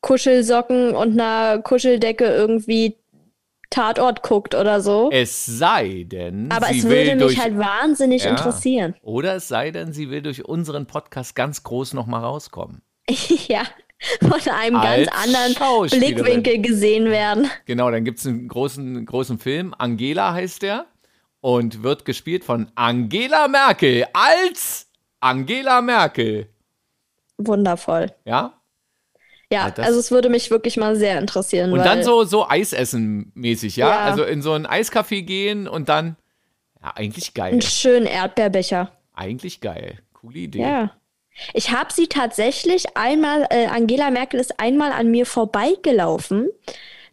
[0.01, 2.97] Kuschelsocken und einer Kuscheldecke irgendwie
[3.71, 5.09] Tatort guckt oder so.
[5.11, 8.95] Es sei denn, aber es würde mich halt wahnsinnig ja, interessieren.
[9.01, 12.81] Oder es sei denn, sie will durch unseren Podcast ganz groß nochmal rauskommen.
[13.09, 13.63] ja
[14.21, 17.49] von einem ganz anderen Blickwinkel gesehen werden.
[17.65, 20.85] Genau, dann gibt es einen großen, großen Film, Angela heißt der,
[21.41, 24.87] und wird gespielt von Angela Merkel als
[25.19, 26.49] Angela Merkel.
[27.37, 28.11] Wundervoll.
[28.25, 28.53] Ja?
[29.51, 31.71] Ja, ja also es würde mich wirklich mal sehr interessieren.
[31.71, 33.89] Und dann so, so Eisessen mäßig, ja?
[33.89, 33.99] ja?
[33.99, 36.15] Also in so ein Eiscafé gehen und dann,
[36.81, 37.53] ja, eigentlich geil.
[37.53, 38.91] Einen schönen Erdbeerbecher.
[39.13, 39.99] Eigentlich geil.
[40.13, 40.61] Coole Idee.
[40.61, 40.91] Ja.
[41.53, 46.49] Ich habe sie tatsächlich einmal, äh, Angela Merkel ist einmal an mir vorbeigelaufen.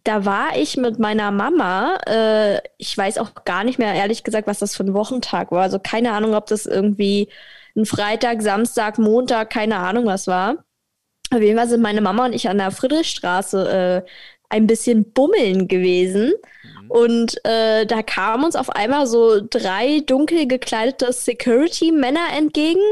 [0.04, 4.48] Da war ich mit meiner Mama, äh, ich weiß auch gar nicht mehr ehrlich gesagt,
[4.48, 5.62] was das für ein Wochentag war.
[5.62, 7.28] Also keine Ahnung, ob das irgendwie
[7.76, 10.64] ein Freitag, Samstag, Montag, keine Ahnung was war.
[11.32, 14.08] Auf jeden Fall sind meine Mama und ich an der Friedrichstraße äh,
[14.50, 16.32] ein bisschen bummeln gewesen.
[16.82, 16.90] Mhm.
[16.90, 22.82] Und äh, da kamen uns auf einmal so drei dunkel gekleidete Security-Männer entgegen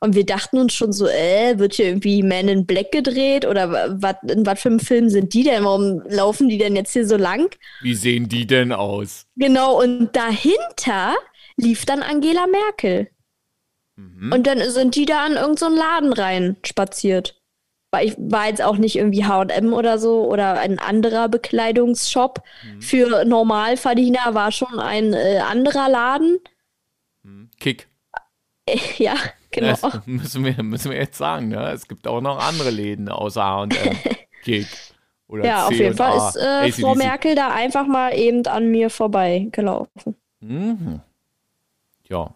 [0.00, 4.00] und wir dachten uns schon so, äh, wird hier irgendwie Man in Black gedreht oder
[4.02, 5.64] wat, in was für einem Film sind die denn?
[5.64, 7.54] Warum laufen die denn jetzt hier so lang?
[7.82, 9.26] Wie sehen die denn aus?
[9.36, 11.14] Genau, und dahinter
[11.56, 13.08] lief dann Angela Merkel.
[13.96, 14.32] Mhm.
[14.32, 17.40] Und dann sind die da in irgendeinen so Laden rein spaziert.
[17.90, 22.42] Weil ich war jetzt auch nicht irgendwie HM oder so oder ein anderer Bekleidungsshop.
[22.64, 22.82] Mhm.
[22.82, 26.38] Für Normalverdiener war schon ein äh, anderer Laden.
[27.22, 27.50] Mhm.
[27.58, 27.88] Kick.
[28.98, 29.14] Ja,
[29.50, 29.76] genau.
[29.82, 31.70] Das müssen wir, müssen wir jetzt sagen, ne?
[31.72, 33.68] Es gibt auch noch andere Läden außer H&M,
[34.42, 34.66] Kick
[35.28, 38.70] oder Ja, C auf jeden Fall ist äh, Frau Merkel da einfach mal eben an
[38.70, 40.16] mir vorbeigelaufen.
[40.40, 41.00] Mhm.
[42.08, 42.34] Ja,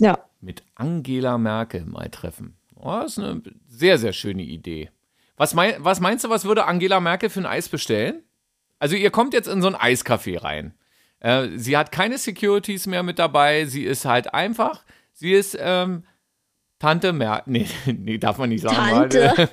[0.00, 0.18] Ja.
[0.40, 2.56] mit Angela Merkel mal treffen.
[2.76, 4.90] Oh, das ist eine sehr, sehr schöne Idee.
[5.36, 8.22] Was, mein, was meinst du, was würde Angela Merkel für ein Eis bestellen?
[8.78, 10.74] Also ihr kommt jetzt in so ein Eiscafé rein.
[11.20, 13.64] Äh, sie hat keine Securities mehr mit dabei.
[13.64, 16.04] Sie ist halt einfach, sie ist ähm,
[16.78, 17.44] Tante Merkel.
[17.52, 18.76] Nee, nee, darf man nicht sagen.
[18.76, 19.48] Tante.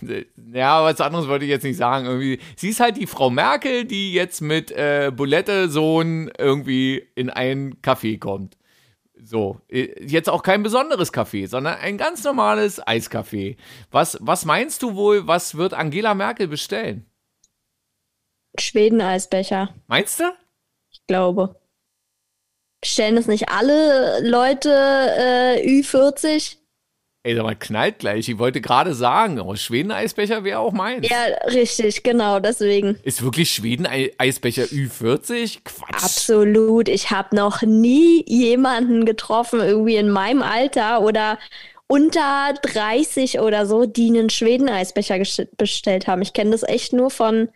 [0.00, 2.06] weil- ja, was anderes wollte ich jetzt nicht sagen.
[2.06, 7.74] Irgendwie, sie ist halt die Frau Merkel, die jetzt mit äh, Bulette-Sohn irgendwie in ein
[7.82, 8.56] Café kommt.
[9.22, 13.56] So, äh, jetzt auch kein besonderes Café, sondern ein ganz normales Eiscafé.
[13.90, 17.06] Was, was meinst du wohl, was wird Angela Merkel bestellen?
[18.58, 20.24] Schweden-Eisbecher, Meinst du?
[20.90, 21.60] ich glaube.
[22.84, 26.56] Stellen das nicht alle Leute äh, Ü40?
[27.26, 28.28] Ey, sag mal, knallt gleich.
[28.28, 31.08] Ich wollte gerade sagen, oh, Schweden-Eisbecher wäre auch meins.
[31.08, 32.98] Ja, richtig, genau, deswegen.
[33.02, 35.60] Ist wirklich Schweden-Eisbecher Ü40?
[35.64, 36.04] Quatsch.
[36.04, 36.90] Absolut.
[36.90, 41.38] Ich habe noch nie jemanden getroffen, irgendwie in meinem Alter oder
[41.86, 45.16] unter 30 oder so, die einen Schweden-Eisbecher
[45.56, 46.20] bestellt haben.
[46.20, 47.48] Ich kenne das echt nur von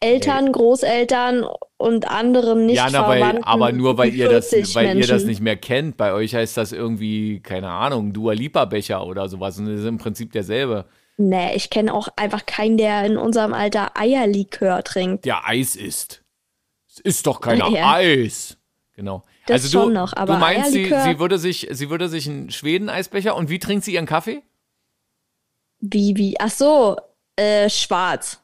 [0.00, 4.96] Eltern, Großeltern und anderen nicht ja, na, weil, aber nur weil ihr das, 40 weil
[4.96, 5.26] ihr das Menschen.
[5.28, 5.96] nicht mehr kennt.
[5.96, 9.58] Bei euch heißt das irgendwie, keine Ahnung, Dua Lipa Becher oder sowas.
[9.58, 10.86] Und das ist im Prinzip derselbe.
[11.16, 15.24] Nee, ich kenne auch einfach keinen, der in unserem Alter Eierlikör trinkt.
[15.24, 16.22] Der Eis ist.
[16.88, 17.94] Es ist doch keiner Ja.
[17.94, 18.58] Eis.
[18.94, 19.24] Genau.
[19.46, 22.28] Das also du, schon noch, aber du meinst, sie, sie würde sich, sie würde sich
[22.28, 24.42] einen Schweden-Eisbecher und wie trinkt sie ihren Kaffee?
[25.80, 26.36] Wie, wie?
[26.40, 26.96] Ach so,
[27.36, 28.40] äh, schwarz.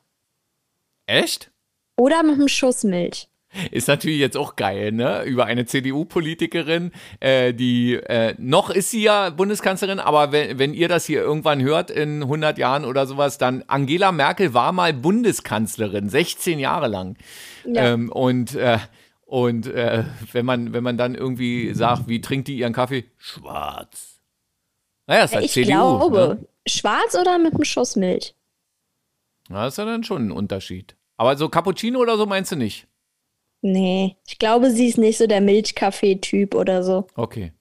[1.11, 1.51] Echt?
[1.97, 3.29] Oder mit einem Schuss Milch.
[3.73, 5.25] Ist natürlich jetzt auch geil, ne?
[5.25, 10.87] Über eine CDU-Politikerin, äh, die, äh, noch ist sie ja Bundeskanzlerin, aber wenn, wenn ihr
[10.87, 16.09] das hier irgendwann hört in 100 Jahren oder sowas, dann Angela Merkel war mal Bundeskanzlerin,
[16.09, 17.17] 16 Jahre lang.
[17.67, 17.93] Ja.
[17.95, 18.79] Ähm, und äh,
[19.27, 23.05] und äh, wenn, man, wenn man dann irgendwie sagt, wie trinkt die ihren Kaffee?
[23.17, 24.21] Schwarz.
[25.09, 25.67] Naja, ist halt ich CDU.
[25.73, 26.49] glaube, Ne?
[26.69, 28.35] schwarz oder mit einem Schuss Milch?
[29.49, 30.95] Na, ist ja dann schon ein Unterschied.
[31.21, 32.87] Aber so Cappuccino oder so meinst du nicht?
[33.61, 37.09] Nee, ich glaube, sie ist nicht so der Milchkaffee-Typ oder so.
[37.15, 37.53] Okay.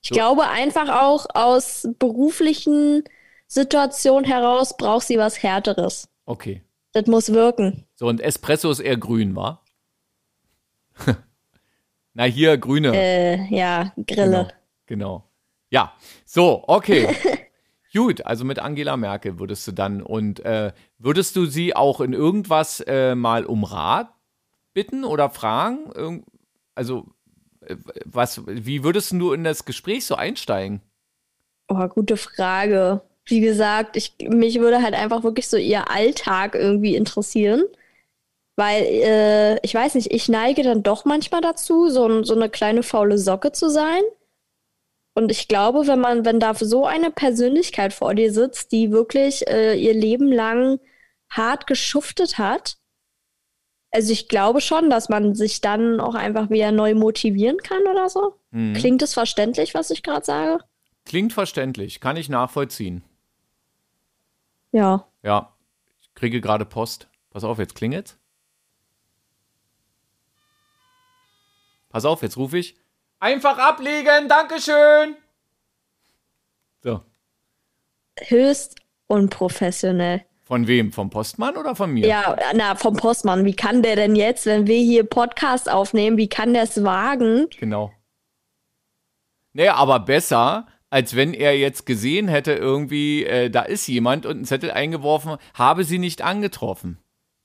[0.00, 0.14] Ich So.
[0.14, 3.04] glaube einfach auch aus beruflichen
[3.48, 6.08] Situationen heraus braucht sie was Härteres.
[6.24, 6.62] Okay.
[6.92, 7.84] Das muss wirken.
[7.96, 9.60] So, und Espresso ist eher grün, wa?
[12.14, 12.96] Na, hier grüne.
[12.96, 14.48] Äh, ja, Grille.
[14.86, 15.18] Genau.
[15.20, 15.24] genau.
[15.68, 15.92] Ja,
[16.24, 17.14] so, okay.
[17.92, 22.14] Gut, also mit Angela Merkel würdest du dann und äh, würdest du sie auch in
[22.14, 24.12] irgendwas äh, mal um Rat
[24.72, 25.90] bitten oder fragen?
[25.94, 26.24] Irgend,
[26.74, 27.06] also,
[27.60, 27.76] äh,
[28.06, 30.80] was, wie würdest du in das Gespräch so einsteigen?
[31.68, 33.02] Oh, gute Frage.
[33.26, 37.62] Wie gesagt, ich, mich würde halt einfach wirklich so ihr Alltag irgendwie interessieren.
[38.56, 42.82] Weil, äh, ich weiß nicht, ich neige dann doch manchmal dazu, so, so eine kleine
[42.82, 44.02] faule Socke zu sein.
[45.14, 49.46] Und ich glaube, wenn man, wenn da so eine Persönlichkeit vor dir sitzt, die wirklich
[49.46, 50.80] äh, ihr Leben lang
[51.28, 52.78] hart geschuftet hat,
[53.90, 58.08] also ich glaube schon, dass man sich dann auch einfach wieder neu motivieren kann oder
[58.08, 58.38] so.
[58.50, 58.72] Mhm.
[58.72, 60.64] Klingt es verständlich, was ich gerade sage?
[61.04, 63.04] Klingt verständlich, kann ich nachvollziehen.
[64.70, 65.06] Ja.
[65.22, 65.54] Ja,
[66.00, 67.08] ich kriege gerade Post.
[67.30, 68.18] Pass auf, jetzt klingelt's.
[71.90, 72.76] Pass auf, jetzt rufe ich.
[73.22, 75.14] Einfach ablegen, Dankeschön.
[76.80, 77.02] So,
[78.18, 80.24] höchst unprofessionell.
[80.42, 80.90] von wem?
[80.90, 82.04] Vom Postmann oder von mir?
[82.04, 83.44] Ja, na, vom Postmann.
[83.44, 87.46] Wie kann der denn jetzt, wenn wir hier Podcast aufnehmen, wie kann der es wagen?
[87.60, 87.92] Genau.
[89.52, 94.32] Naja, aber besser, als wenn er jetzt gesehen hätte, irgendwie, äh, da ist jemand und
[94.32, 96.98] einen Zettel eingeworfen, habe sie nicht angetroffen.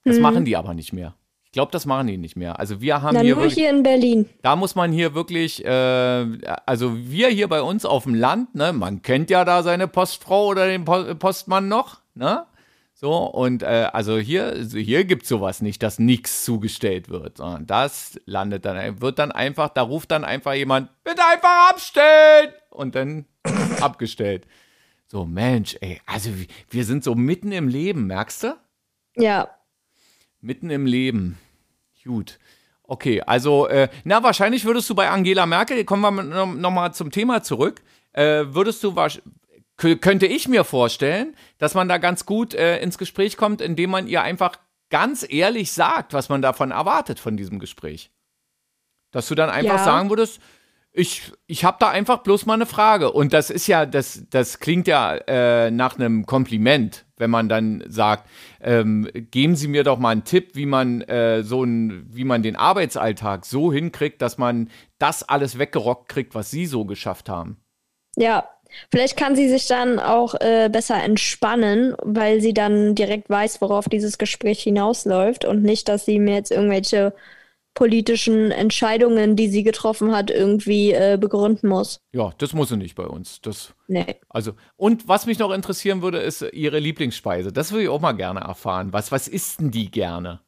[0.06, 1.13] Das machen die aber nicht mehr.
[1.58, 2.60] Glaube, das machen die nicht mehr.
[2.60, 3.56] Also wir haben Na, hier nur wirklich.
[3.56, 4.30] hier in Berlin.
[4.43, 6.28] Da muss man hier wirklich, äh,
[6.67, 10.46] also wir hier bei uns auf dem Land, ne, man kennt ja da seine Postfrau
[10.50, 12.46] oder den Po- Postmann noch, ne?
[12.93, 17.65] So, und äh, also hier, hier gibt es sowas nicht, dass nichts zugestellt wird, sondern
[17.65, 22.50] das landet dann, wird dann einfach, da ruft dann einfach jemand, bitte einfach abstellen!
[22.70, 23.26] Und dann
[23.82, 24.46] abgestellt.
[25.08, 26.30] So, Mensch, ey, also
[26.70, 28.56] wir sind so mitten im Leben, merkst du?
[29.15, 29.50] Ja.
[30.39, 31.39] Mitten im Leben.
[32.08, 32.39] Gut.
[32.84, 36.93] Okay, also, äh, na, wahrscheinlich würdest du bei Angela Merkel, kommen wir nochmal noch mal
[36.93, 37.82] zum Thema zurück,
[38.13, 38.96] äh, würdest du,
[39.76, 44.08] könnte ich mir vorstellen, dass man da ganz gut äh, ins Gespräch kommt, indem man
[44.08, 44.54] ihr einfach
[44.89, 48.10] ganz ehrlich sagt, was man davon erwartet, von diesem Gespräch.
[49.12, 49.84] Dass du dann einfach Ja.
[49.84, 50.39] sagen würdest,
[50.98, 53.12] Ich, ich habe da einfach bloß mal eine Frage.
[53.12, 57.84] Und das ist ja, das, das klingt ja äh, nach einem Kompliment, wenn man dann
[57.88, 58.28] sagt,
[58.62, 62.42] ähm, geben Sie mir doch mal einen Tipp, wie man äh, so ein, wie man
[62.42, 67.58] den Arbeitsalltag so hinkriegt, dass man das alles weggerockt kriegt, was Sie so geschafft haben.
[68.16, 68.50] Ja,
[68.90, 73.88] vielleicht kann sie sich dann auch äh, besser entspannen, weil sie dann direkt weiß, worauf
[73.88, 77.14] dieses Gespräch hinausläuft und nicht, dass sie mir jetzt irgendwelche
[77.78, 82.02] politischen Entscheidungen, die sie getroffen hat, irgendwie äh, begründen muss.
[82.12, 83.40] Ja, das muss sie nicht bei uns.
[83.42, 84.16] Das, Nee.
[84.30, 87.54] also, und was mich noch interessieren würde, ist ihre Lieblingsspeise.
[87.54, 88.94] Das würde ich auch mal gerne erfahren.
[88.94, 90.40] Was, was isst denn die gerne?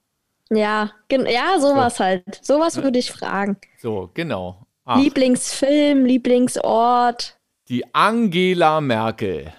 [0.49, 2.23] Ja, ja, sowas halt.
[2.41, 3.57] Sowas würde ich fragen.
[3.77, 4.65] So, genau.
[4.85, 7.37] Ach, Lieblingsfilm, Lieblingsort.
[7.67, 9.53] die Angela Merkel.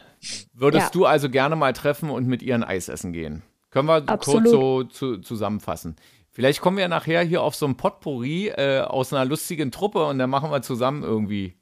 [0.53, 0.91] Würdest Ja.
[0.93, 3.43] du also gerne mal treffen und mit ihr ein Eis essen gehen?
[3.71, 4.43] Können wir Absolut.
[4.43, 5.95] kurz so zu, zusammenfassen.
[6.31, 10.19] Vielleicht kommen wir nachher hier auf so ein Potpourri äh, aus einer lustigen Truppe und
[10.19, 11.57] dann machen wir zusammen irgendwie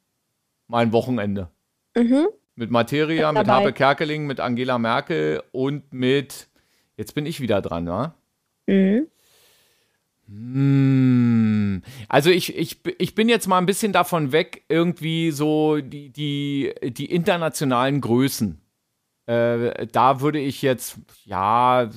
[0.67, 1.49] mal ein Wochenende.
[1.95, 2.27] Mhm.
[2.55, 3.47] Mit Materia, mit.
[3.47, 6.49] Habe Kerkeling, mit Angela Merkel und mit.
[6.97, 8.13] Jetzt bin ich wieder dran, wa?
[8.67, 9.07] Mhm.
[10.27, 11.81] Hm.
[12.07, 16.73] Also ich, ich, ich bin jetzt mal ein bisschen davon weg, irgendwie so die, die,
[16.83, 18.61] die internationalen Größen.
[19.25, 21.89] Äh, da würde ich jetzt, ja,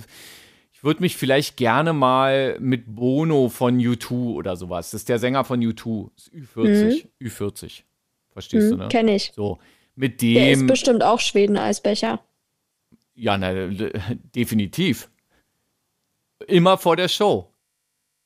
[0.82, 4.90] ich würde mich vielleicht gerne mal mit Bono von U2 oder sowas.
[4.90, 6.10] Das ist der Sänger von U2.
[6.16, 7.06] Das ist Ü40.
[7.20, 7.82] Ü40.
[8.32, 8.80] Verstehst du, Mhm.
[8.80, 8.88] ne?
[8.88, 9.30] Kenne ich.
[9.36, 9.58] So.
[9.94, 10.66] Mit Der ist dem.
[10.66, 12.20] bestimmt auch Schweden-Eisbecher.
[13.14, 13.52] Ja, na,
[14.34, 15.08] definitiv.
[16.48, 17.48] Immer vor der Show.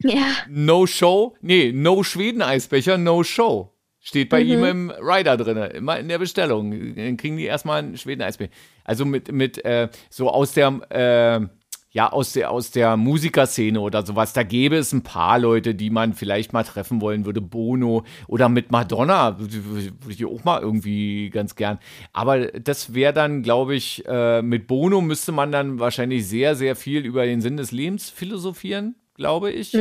[0.03, 0.25] Ja.
[0.49, 3.71] No Show, nee, No Schweden-Eisbecher, No Show.
[4.01, 4.51] Steht bei Mhm.
[4.51, 6.95] ihm im Rider drin, immer in der Bestellung.
[6.95, 8.51] Dann kriegen die erstmal einen Schweden-Eisbecher.
[8.85, 11.47] Also mit, mit äh, so aus der, äh,
[11.97, 15.89] ja, aus der, aus der Musikerszene oder sowas, da gäbe es ein paar Leute, die
[15.89, 17.41] man vielleicht mal treffen wollen würde.
[17.41, 21.79] Bono oder mit Madonna würde ich auch mal irgendwie ganz gern.
[22.13, 26.77] Aber das wäre dann, glaube ich, äh, mit Bono müsste man dann wahrscheinlich sehr, sehr
[26.77, 29.73] viel über den Sinn des Lebens philosophieren, glaube ich.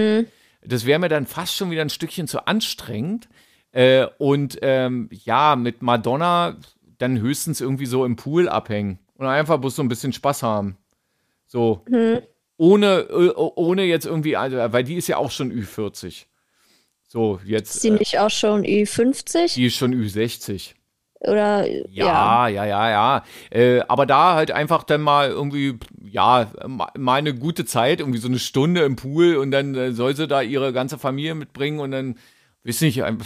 [0.63, 3.27] Das wäre mir dann fast schon wieder ein Stückchen zu anstrengend.
[3.73, 6.55] Äh, und ähm, ja, mit Madonna
[6.97, 10.77] dann höchstens irgendwie so im Pool abhängen und einfach bloß so ein bisschen Spaß haben.
[11.55, 11.85] So.
[12.57, 16.25] Ohne, äh, ohne jetzt irgendwie, also, weil die ist ja auch schon Ü40.
[17.07, 19.53] So, Ist jetzt, sie äh, nicht auch schon Ü50?
[19.55, 20.73] die ist schon Ü60.
[21.21, 22.47] Oder Ja, ja.
[22.49, 23.23] ja, ja, ja.
[23.51, 28.19] Äh, aber da halt einfach dann mal irgendwie, ja, ma- mal eine gute Zeit, irgendwie
[28.19, 31.79] so eine Stunde im Pool und dann äh, soll sie da ihre ganze Familie mitbringen
[31.79, 32.17] und dann,
[32.65, 33.19] weiß nicht, ähm,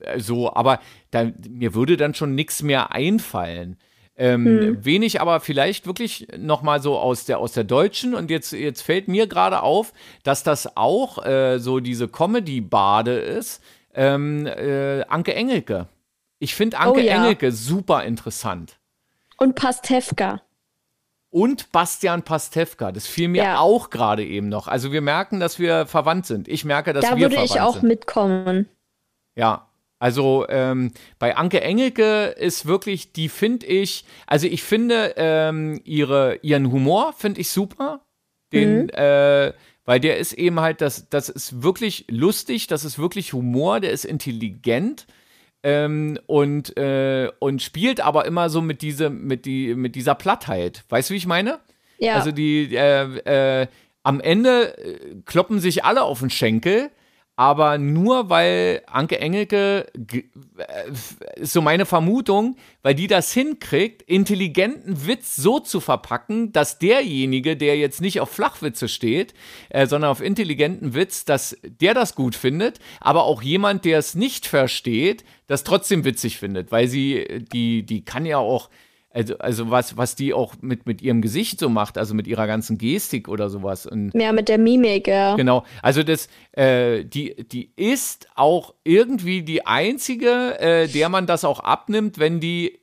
[0.00, 0.80] äh, so, aber
[1.12, 3.76] da, mir würde dann schon nichts mehr einfallen.
[4.18, 8.30] Ähm, Wen ich aber vielleicht wirklich noch mal so aus der aus der deutschen und
[8.30, 13.62] jetzt jetzt fällt mir gerade auf, dass das auch äh, so diese Comedy-Bade ist.
[13.94, 15.88] Ähm, äh, Anke Engelke.
[16.38, 17.16] Ich finde Anke Oh ja.
[17.16, 18.78] Engelke super interessant.
[19.38, 20.40] Und Pastewka.
[21.30, 23.58] Und Bastian Pastewka, das fiel mir Ja.
[23.58, 24.68] auch gerade eben noch.
[24.68, 26.48] Also wir merken, dass wir verwandt sind.
[26.48, 27.88] Ich merke, dass Da wir würde verwandt ich auch sind.
[27.88, 28.68] mitkommen.
[29.34, 29.65] Ja,
[29.98, 36.38] also ähm, bei Anke Engelke ist wirklich, die finde ich, also ich finde ähm, ihre,
[36.42, 38.02] ihren Humor finde ich super.
[38.52, 39.52] Den, äh,
[39.84, 43.90] weil der ist eben halt, das, das ist wirklich lustig, das ist wirklich Humor, der
[43.90, 45.06] ist intelligent.
[45.62, 50.84] Ähm, und, äh, und spielt aber immer so mit, diese, mit, die, mit dieser Plattheit.
[50.90, 51.58] Weißt du, wie ich meine?
[51.98, 52.14] Ja.
[52.14, 53.66] Also die äh, äh,
[54.02, 56.90] am Ende äh, kloppen sich alle auf den Schenkel,
[57.36, 60.24] aber nur weil Anke Engelke ge-
[60.56, 60.90] äh,
[61.40, 67.56] ist so meine Vermutung, weil die das hinkriegt, intelligenten Witz so zu verpacken, dass derjenige,
[67.56, 69.34] der jetzt nicht auf Flachwitze steht,
[69.68, 74.14] äh, sondern auf intelligenten Witz, dass der das gut findet, aber auch jemand, der es
[74.14, 78.70] nicht versteht, das trotzdem witzig findet, weil sie die die kann ja auch
[79.16, 82.46] also, also was, was die auch mit, mit ihrem Gesicht so macht, also mit ihrer
[82.46, 83.86] ganzen Gestik oder sowas.
[83.86, 85.36] Und Ja, mit der Mimik, ja.
[85.36, 91.44] genau, also das, äh, die, die ist auch irgendwie die einzige, äh, der man das
[91.44, 92.78] auch abnimmt, wenn die,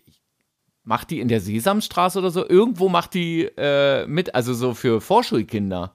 [0.84, 5.02] macht die in der Sesamstraße oder so, irgendwo macht die äh, mit, also so für
[5.02, 5.94] Vorschulkinder.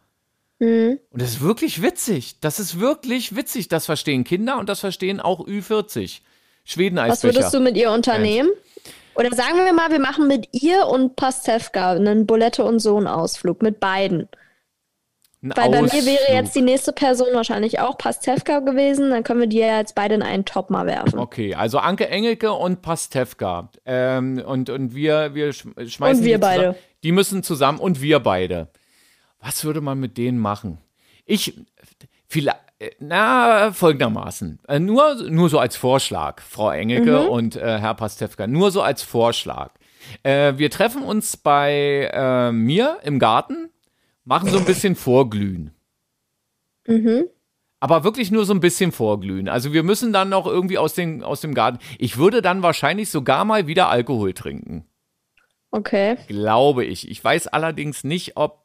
[0.61, 1.01] Mhm.
[1.11, 2.39] Und das ist wirklich witzig.
[2.41, 3.67] Das ist wirklich witzig.
[3.69, 6.21] Das verstehen Kinder und das verstehen auch Ü40.
[6.65, 8.51] Schweden Was würdest du mit ihr unternehmen?
[9.19, 13.63] Oder sagen wir mal, wir machen mit ihr und Pastewka einen Bulette und Sohn Ausflug
[13.63, 14.29] mit beiden.
[15.41, 19.11] Weil bei mir wäre jetzt die nächste Person wahrscheinlich auch Pastewka gewesen.
[19.11, 21.19] Dann können wir die ja jetzt beide in einen Top mal werfen.
[21.19, 23.71] Okay, also Anke Engelke und Pastewka.
[23.87, 26.59] Ähm, und, und wir, wir sch- schmeißen Und wir die zusammen.
[26.73, 26.79] beide.
[27.05, 28.69] Die müssen zusammen und wir beide.
[29.41, 30.79] Was würde man mit denen machen?
[31.25, 31.55] Ich,
[32.27, 32.59] vielleicht,
[33.01, 34.61] Na, folgendermaßen.
[34.69, 37.29] Äh, nur, nur so als Vorschlag, Frau Engelke mhm.
[37.29, 38.47] und äh, Herr Pastewka.
[38.47, 39.73] Nur so als Vorschlag.
[40.23, 43.71] Äh, wir treffen uns bei äh, mir im Garten,
[44.25, 45.73] machen so ein bisschen Vorglühen.
[46.87, 47.27] Mhm.
[47.81, 49.49] Aber wirklich nur so ein bisschen vorglühen.
[49.49, 51.79] Also wir müssen dann noch irgendwie aus, den, aus dem Garten.
[51.99, 54.85] Ich würde dann wahrscheinlich sogar mal wieder Alkohol trinken.
[55.71, 56.17] Okay.
[56.27, 57.09] Glaube ich.
[57.09, 58.65] Ich weiß allerdings nicht, ob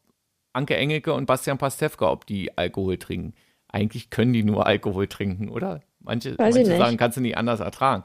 [0.51, 3.35] Anke Engelke und Bastian Pastewka, ob die Alkohol trinken.
[3.73, 5.81] Eigentlich können die nur Alkohol trinken, oder?
[5.99, 8.03] Manche, manche sagen, kannst du nicht anders ertragen.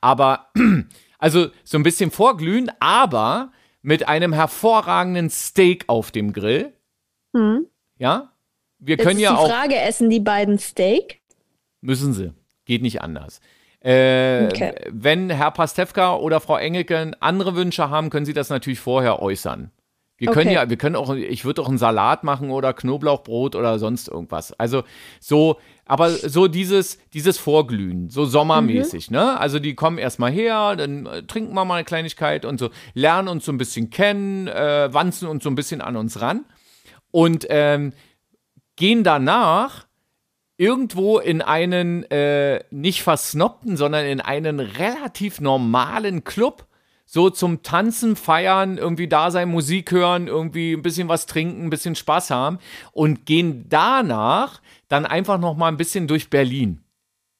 [0.00, 0.48] Aber,
[1.18, 3.52] also so ein bisschen vorglühen, aber
[3.82, 6.72] mit einem hervorragenden Steak auf dem Grill.
[7.32, 7.66] Mhm.
[7.98, 8.32] Ja?
[8.78, 9.48] Wir Jetzt können ja auch.
[9.48, 11.20] Frage, essen die beiden Steak?
[11.82, 12.32] Müssen sie.
[12.64, 13.40] Geht nicht anders.
[13.80, 14.74] Äh, okay.
[14.90, 19.70] Wenn Herr Pastewka oder Frau Engelke andere Wünsche haben, können sie das natürlich vorher äußern.
[20.20, 20.40] Wir okay.
[20.40, 24.06] können ja, wir können auch, ich würde auch einen Salat machen oder Knoblauchbrot oder sonst
[24.06, 24.52] irgendwas.
[24.60, 24.82] Also
[25.18, 25.56] so,
[25.86, 29.16] aber so dieses, dieses Vorglühen, so sommermäßig, mhm.
[29.16, 29.40] ne?
[29.40, 33.28] Also die kommen erstmal her, dann äh, trinken wir mal eine Kleinigkeit und so, lernen
[33.28, 36.44] uns so ein bisschen kennen, äh, wanzen uns so ein bisschen an uns ran
[37.10, 37.94] und ähm,
[38.76, 39.86] gehen danach
[40.58, 46.66] irgendwo in einen äh, nicht versnobten, sondern in einen relativ normalen Club
[47.12, 51.70] so zum Tanzen, Feiern, irgendwie da sein, Musik hören, irgendwie ein bisschen was trinken, ein
[51.70, 52.60] bisschen Spaß haben
[52.92, 56.84] und gehen danach dann einfach noch mal ein bisschen durch Berlin.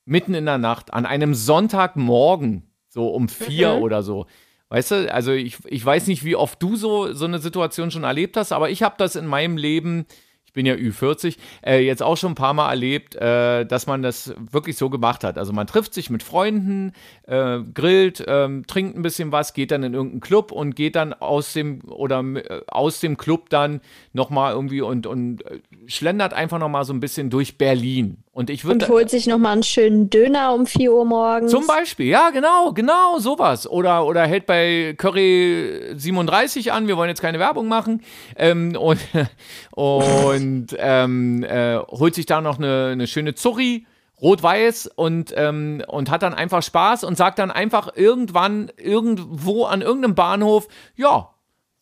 [0.05, 3.83] Mitten in der Nacht, an einem Sonntagmorgen, so um vier mhm.
[3.83, 4.27] oder so.
[4.71, 8.03] Weißt du, also ich, ich weiß nicht, wie oft du so, so eine Situation schon
[8.03, 10.05] erlebt hast, aber ich habe das in meinem Leben
[10.51, 14.03] ich bin ja Ü40, äh, jetzt auch schon ein paar Mal erlebt, äh, dass man
[14.03, 15.39] das wirklich so gemacht hat.
[15.39, 16.93] Also man trifft sich mit Freunden,
[17.29, 21.13] äh, grillt, äh, trinkt ein bisschen was, geht dann in irgendeinen Club und geht dann
[21.13, 23.81] aus dem oder äh, aus dem Club dann
[24.13, 28.25] nochmal irgendwie und, und äh, schlendert einfach nochmal so ein bisschen durch Berlin.
[28.33, 31.51] Und, ich würd, und holt sich nochmal einen schönen Döner um 4 Uhr morgens.
[31.51, 33.69] Zum Beispiel, ja, genau, genau, sowas.
[33.69, 38.03] Oder, oder hält bei Curry 37 an, wir wollen jetzt keine Werbung machen.
[38.37, 39.01] Ähm, und
[39.73, 43.87] und ähm, äh, holt sich da noch eine, eine schöne Zurri,
[44.23, 49.83] rot-weiß, und, ähm, und hat dann einfach Spaß und sagt dann einfach irgendwann, irgendwo an
[49.83, 51.31] irgendeinem Bahnhof, ja,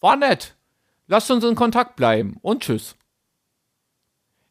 [0.00, 0.56] war nett.
[1.08, 2.97] Lasst uns in Kontakt bleiben und tschüss.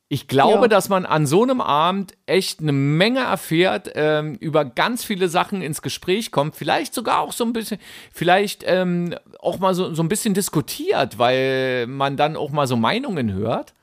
[0.09, 0.67] Ich glaube, ja.
[0.69, 5.61] dass man an so einem Abend echt eine Menge erfährt, ähm, über ganz viele Sachen
[5.61, 7.77] ins Gespräch kommt, vielleicht sogar auch so ein bisschen,
[8.13, 12.77] vielleicht ähm, auch mal so, so ein bisschen diskutiert, weil man dann auch mal so
[12.77, 13.73] Meinungen hört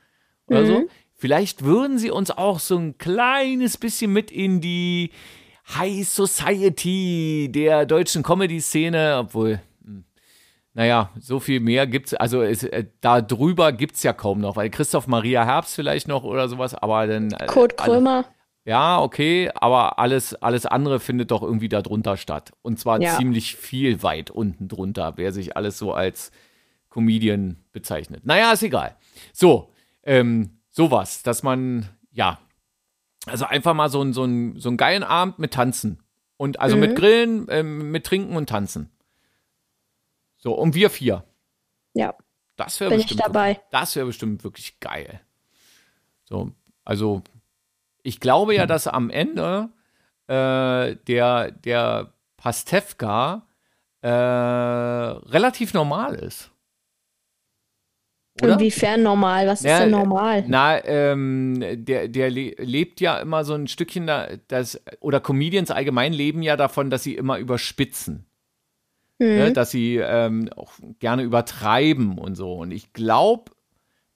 [0.47, 0.67] oder mhm.
[0.67, 0.83] so.
[1.13, 5.11] Vielleicht würden sie uns auch so ein kleines bisschen mit in die
[5.75, 9.61] High Society der deutschen Comedy-Szene, obwohl
[10.75, 14.69] naja, so viel mehr gibt's, also es, äh, da drüber gibt's ja kaum noch, weil
[14.69, 17.31] Christoph Maria Herbst vielleicht noch oder sowas, aber dann.
[17.31, 18.25] Äh, Kurt Krömer.
[18.65, 22.51] ja, okay, aber alles, alles andere findet doch irgendwie da drunter statt.
[22.61, 23.15] Und zwar ja.
[23.15, 26.31] ziemlich viel weit unten drunter, wer sich alles so als
[26.89, 28.25] Comedian bezeichnet.
[28.25, 28.97] Naja, ist egal.
[29.31, 29.71] So,
[30.03, 32.37] ähm, sowas, dass man, ja,
[33.25, 35.99] also einfach mal so, so, ein, so einen geilen Abend mit Tanzen.
[36.35, 36.81] Und also mhm.
[36.81, 38.91] mit Grillen, ähm, mit Trinken und Tanzen.
[40.45, 41.23] So, und wir vier.
[41.95, 42.13] Ja.
[42.55, 43.19] Das wäre bestimmt.
[43.19, 43.59] Ich dabei.
[43.71, 45.19] das wäre bestimmt wirklich geil.
[46.23, 46.51] So,
[46.83, 47.23] also
[48.03, 49.69] ich glaube ja, dass am Ende
[50.27, 53.47] äh, der, der Pastewka
[54.01, 56.51] äh, relativ normal ist.
[58.39, 58.53] Oder?
[58.53, 59.47] Inwiefern normal?
[59.47, 60.43] Was ja, ist denn normal?
[60.47, 65.71] Na, ähm, der, der le lebt ja immer so ein Stückchen da, das, oder Comedians
[65.71, 68.27] allgemein leben ja davon, dass sie immer überspitzen.
[69.17, 69.37] Ne, mhm.
[69.37, 72.53] ne, dass sie ähm, auch gerne übertreiben und so.
[72.53, 73.51] Und ich glaube,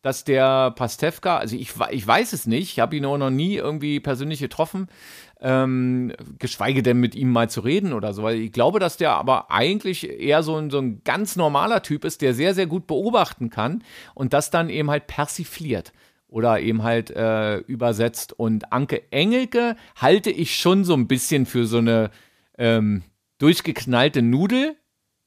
[0.02, 3.56] dass der Pastewka, also ich, ich weiß es nicht, ich habe ihn auch noch nie
[3.56, 4.88] irgendwie persönlich getroffen,
[5.42, 9.12] ähm, geschweige denn mit ihm mal zu reden oder so, weil ich glaube, dass der
[9.12, 12.88] aber eigentlich eher so ein, so ein ganz normaler Typ ist, der sehr, sehr gut
[12.88, 13.84] beobachten kann
[14.16, 15.92] und das dann eben halt persifliert
[16.28, 18.34] oder eben halt äh, übersetzt.
[18.34, 22.12] Und Anke Engelke halte ich schon so ein bisschen für so eine
[22.58, 23.04] ähm,
[23.40, 24.76] durchgeknallte Nudel,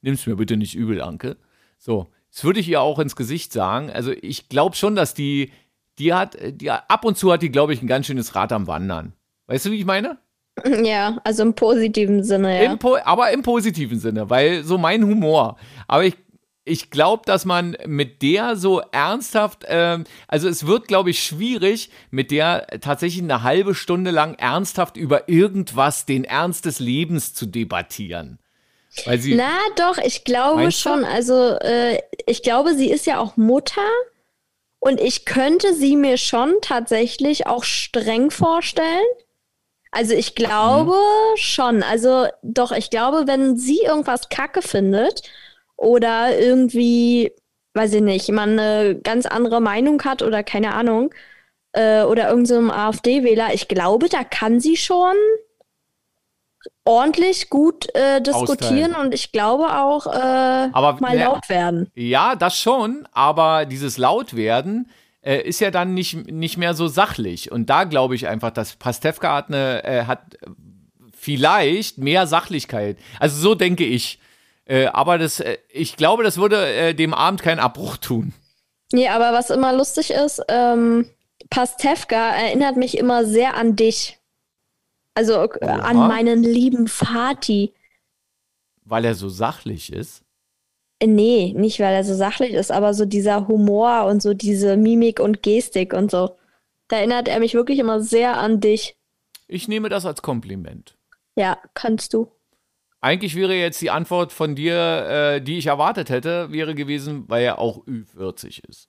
[0.02, 1.36] nimm's mir bitte nicht übel, Anke.
[1.78, 3.90] So, das würde ich ihr auch ins Gesicht sagen.
[3.90, 5.50] Also ich glaube schon, dass die,
[5.98, 8.66] die hat, die ab und zu hat die, glaube ich, ein ganz schönes Rad am
[8.66, 9.14] Wandern.
[9.46, 10.18] Weißt du, wie ich meine?
[10.84, 12.72] Ja, also im positiven Sinne, ja.
[12.72, 15.56] Im aber im positiven Sinne, weil so mein Humor.
[15.88, 16.14] Aber ich,
[16.64, 21.90] ich glaube, dass man mit der so ernsthaft, ähm, also es wird, glaube ich, schwierig,
[22.10, 27.46] mit der tatsächlich eine halbe Stunde lang ernsthaft über irgendwas, den Ernst des Lebens zu
[27.46, 28.38] debattieren.
[29.04, 31.04] Weil sie Na doch, ich glaube schon.
[31.04, 33.88] Also äh, ich glaube, sie ist ja auch Mutter
[34.80, 39.06] Und ich könnte sie mir schon tatsächlich auch streng vorstellen.
[39.92, 41.36] Also ich glaube mhm.
[41.36, 41.82] schon.
[41.82, 45.22] Also doch, ich glaube, wenn sie irgendwas Kacke findet
[45.76, 47.32] oder irgendwie,
[47.74, 51.14] weiß ich nicht, man eine ganz andere Meinung hat oder keine Ahnung,
[51.72, 55.14] äh, oder irgendeinem so AfD-Wähler, ich glaube, da kann sie schon
[56.84, 58.94] ordentlich gut äh, diskutieren Austeilen.
[58.94, 61.90] und ich glaube auch äh, aber, mal laut werden.
[61.94, 64.90] Ja, das schon, aber dieses Lautwerden
[65.22, 67.52] äh, ist ja dann nicht, nicht mehr so sachlich.
[67.52, 70.36] Und da glaube ich einfach, dass Pastewka hat, eine, äh, hat
[71.16, 72.98] vielleicht mehr Sachlichkeit.
[73.20, 74.18] Also so denke ich.
[74.64, 78.32] Äh, aber das, äh, ich glaube, das würde dem Abend keinen Abbruch tun.
[78.92, 81.08] Nee, aber was immer lustig ist, ähm,
[81.50, 84.18] Pastewka erinnert mich immer sehr an dich.
[85.14, 85.66] Also Oha.
[85.66, 87.74] an meinen lieben Vati.
[88.84, 90.24] Weil er so sachlich ist?
[91.04, 95.18] Nee, nicht weil er so sachlich ist, aber so dieser Humor und so diese Mimik
[95.18, 96.36] und Gestik und so.
[96.88, 98.96] Da erinnert er mich wirklich immer sehr an dich.
[99.48, 100.96] Ich nehme das als Kompliment.
[101.34, 102.30] Ja, kannst du.
[103.00, 104.76] Eigentlich wäre jetzt die Antwort von dir,
[105.08, 108.88] äh, die ich erwartet hätte, wäre gewesen, weil er auch Ü40 ist.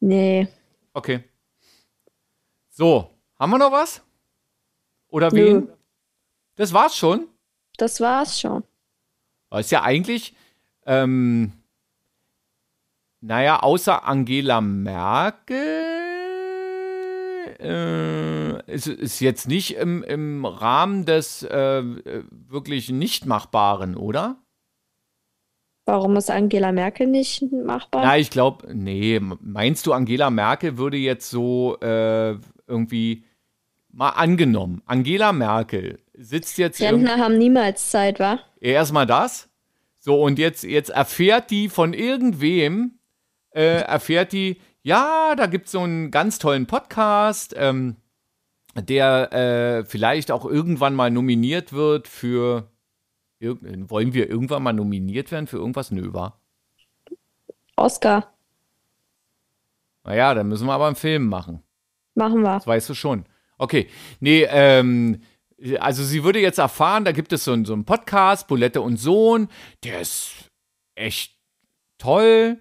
[0.00, 0.48] Nee.
[0.94, 1.24] Okay.
[2.70, 4.05] So, haben wir noch was?
[5.08, 5.60] Oder wen?
[5.60, 5.66] Nö.
[6.56, 7.28] Das war's schon.
[7.76, 8.64] Das war's schon.
[9.54, 10.34] Ist ja eigentlich,
[10.86, 11.52] ähm,
[13.20, 15.84] naja, außer Angela Merkel
[17.60, 21.82] äh, ist, ist jetzt nicht im, im Rahmen des äh,
[22.30, 24.36] wirklich nicht machbaren, oder?
[25.86, 28.02] Warum ist Angela Merkel nicht machbar?
[28.04, 32.36] Na, ich glaube, nee, meinst du, Angela Merkel würde jetzt so äh,
[32.66, 33.24] irgendwie
[33.96, 36.80] mal angenommen, Angela Merkel sitzt jetzt.
[36.80, 38.38] Rentner haben niemals Zeit, wa?
[38.60, 39.48] Erstmal das.
[39.98, 42.98] So, und jetzt, jetzt erfährt die von irgendwem,
[43.50, 47.96] äh, erfährt die, ja, da gibt es so einen ganz tollen Podcast, ähm,
[48.76, 52.70] der äh, vielleicht auch irgendwann mal nominiert wird für.
[53.38, 55.90] Wollen wir irgendwann mal nominiert werden für irgendwas?
[55.90, 56.40] Nö, war.
[57.76, 58.32] Oscar.
[60.04, 61.62] Naja, dann müssen wir aber einen Film machen.
[62.14, 62.54] Machen wir.
[62.54, 63.26] Das weißt du schon.
[63.58, 63.88] Okay.
[64.20, 65.20] Nee, ähm,
[65.78, 69.48] also sie würde jetzt erfahren, da gibt es so, so einen Podcast, Bulette und Sohn,
[69.84, 70.50] der ist
[70.94, 71.34] echt
[71.98, 72.58] toll.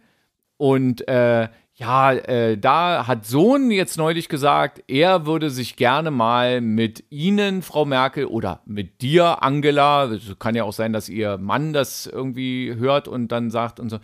[0.58, 6.62] Und äh, ja, äh, da hat Sohn jetzt neulich gesagt, er würde sich gerne mal
[6.62, 11.38] mit Ihnen, Frau Merkel, oder mit dir, Angela, es kann ja auch sein, dass Ihr
[11.38, 14.00] Mann das irgendwie hört und dann sagt und so,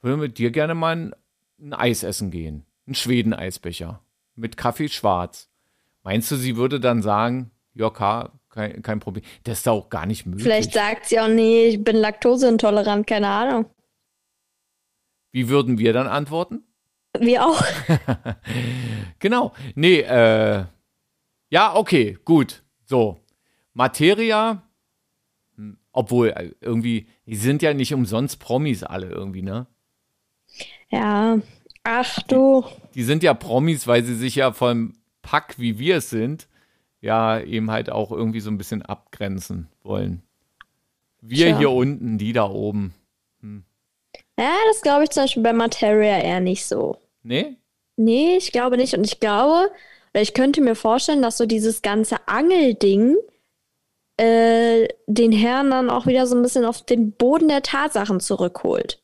[0.00, 1.14] würde mit dir gerne mal ein,
[1.60, 2.64] ein Eis essen gehen.
[2.86, 4.00] Ein Schweden-Eisbecher
[4.34, 5.51] mit Kaffee schwarz.
[6.02, 9.24] Meinst du, sie würde dann sagen, ja, kein, kein Problem.
[9.44, 10.44] Das ist auch gar nicht möglich.
[10.44, 13.66] Vielleicht sagt sie auch, nee, ich bin laktoseintolerant, keine Ahnung.
[15.30, 16.62] Wie würden wir dann antworten?
[17.18, 17.62] Wir auch.
[19.18, 19.52] genau.
[19.74, 20.64] Nee, äh,
[21.50, 22.62] ja, okay, gut.
[22.84, 23.18] So.
[23.74, 24.62] Materia,
[25.56, 29.66] hm, obwohl äh, irgendwie, die sind ja nicht umsonst Promis alle irgendwie, ne?
[30.90, 31.38] Ja,
[31.84, 32.64] ach du.
[32.88, 34.92] Die, die sind ja Promis, weil sie sich ja vom
[35.22, 36.48] Pack, wie wir es sind,
[37.00, 40.22] ja, eben halt auch irgendwie so ein bisschen abgrenzen wollen.
[41.20, 41.58] Wir Tja.
[41.58, 42.94] hier unten, die da oben.
[43.40, 43.64] Hm.
[44.38, 46.98] Ja, das glaube ich zum Beispiel bei Materia eher nicht so.
[47.22, 47.56] Nee?
[47.96, 48.94] Nee, ich glaube nicht.
[48.94, 49.70] Und ich glaube,
[50.12, 53.16] oder ich könnte mir vorstellen, dass so dieses ganze Angelding
[54.16, 59.01] äh, den Herrn dann auch wieder so ein bisschen auf den Boden der Tatsachen zurückholt.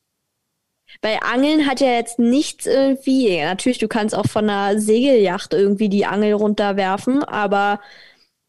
[1.03, 5.89] Weil Angeln hat ja jetzt nichts irgendwie, natürlich, du kannst auch von einer Segelyacht irgendwie
[5.89, 7.81] die Angel runterwerfen, aber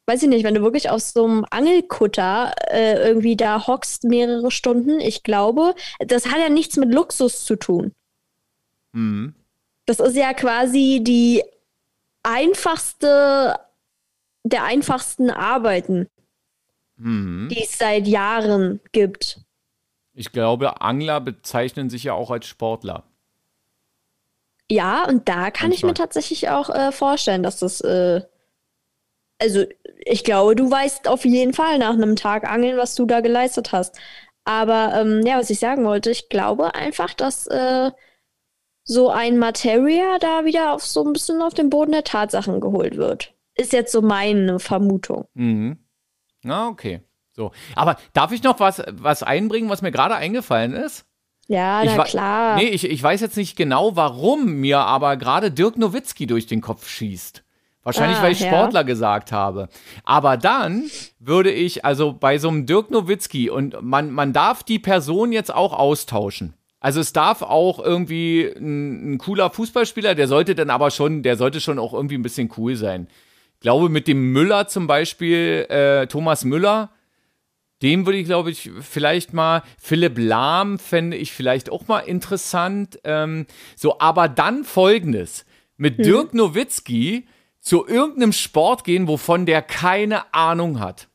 [0.08, 4.50] weiß ich nicht, wenn du wirklich auf so einem Angelkutter äh, irgendwie da hockst mehrere
[4.50, 7.94] Stunden, ich glaube, das hat ja nichts mit Luxus zu tun.
[8.94, 9.36] Mhm.
[9.86, 11.44] Das ist ja quasi die
[12.24, 13.56] einfachste
[14.44, 16.08] der einfachsten Arbeiten,
[16.98, 17.50] mhm.
[17.52, 19.42] die es seit Jahren gibt.
[20.20, 23.06] Ich glaube, Angler bezeichnen sich ja auch als Sportler.
[24.70, 25.74] Ja, und da kann Manchmal.
[25.76, 28.24] ich mir tatsächlich auch äh, vorstellen, dass das, äh,
[29.40, 29.64] also
[30.04, 33.72] ich glaube, du weißt auf jeden Fall nach einem Tag Angeln, was du da geleistet
[33.72, 33.98] hast.
[34.44, 37.92] Aber ähm, ja, was ich sagen wollte, ich glaube einfach, dass äh,
[38.84, 42.98] so ein Materia da wieder auf so ein bisschen auf den Boden der Tatsachen geholt
[42.98, 43.34] wird.
[43.56, 45.30] Ist jetzt so meine Vermutung.
[45.34, 45.80] Mhm.
[46.44, 47.04] Na, okay.
[47.40, 47.52] So.
[47.74, 51.06] Aber darf ich noch was, was einbringen, was mir gerade eingefallen ist?
[51.48, 52.58] Ja, na klar.
[52.58, 56.60] Nee, ich, ich weiß jetzt nicht genau, warum mir aber gerade Dirk Nowitzki durch den
[56.60, 57.44] Kopf schießt.
[57.84, 58.84] Wahrscheinlich, ah, weil ich Sportler ja.
[58.84, 59.70] gesagt habe.
[60.04, 64.78] Aber dann würde ich, also bei so einem Dirk Nowitzki, und man, man darf die
[64.78, 66.56] Person jetzt auch austauschen.
[66.82, 71.38] Also es darf auch irgendwie ein, ein, cooler Fußballspieler, der sollte dann aber schon, der
[71.38, 73.08] sollte schon auch irgendwie ein bisschen cool sein.
[73.56, 76.92] Ich glaube, mit dem Müller zum Beispiel, äh, Thomas Müller,
[77.82, 83.00] dem würde ich, glaube ich, vielleicht mal, Philipp Lahm fände ich vielleicht auch mal interessant.
[83.04, 85.46] Ähm, so, aber dann folgendes:
[85.78, 86.04] Mit hm.
[86.04, 87.28] Dirk Nowitzki
[87.62, 91.08] zu irgendeinem Sport gehen, wovon der keine Ahnung hat.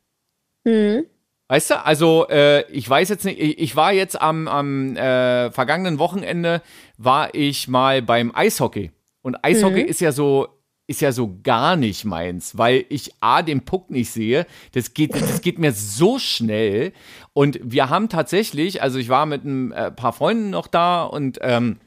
[0.64, 1.04] Hm.
[1.48, 5.50] Weißt du, also äh, ich weiß jetzt nicht, ich, ich war jetzt am, am äh,
[5.50, 6.62] vergangenen Wochenende,
[6.96, 8.92] war ich mal beim Eishockey.
[9.20, 9.88] Und Eishockey mhm.
[9.88, 10.48] ist ja so
[10.86, 14.46] ist ja so gar nicht meins, weil ich A, den Puck nicht sehe.
[14.72, 16.92] Das geht, das geht mir so schnell.
[17.32, 21.38] Und wir haben tatsächlich, also ich war mit ein äh, paar Freunden noch da und
[21.40, 21.78] ähm,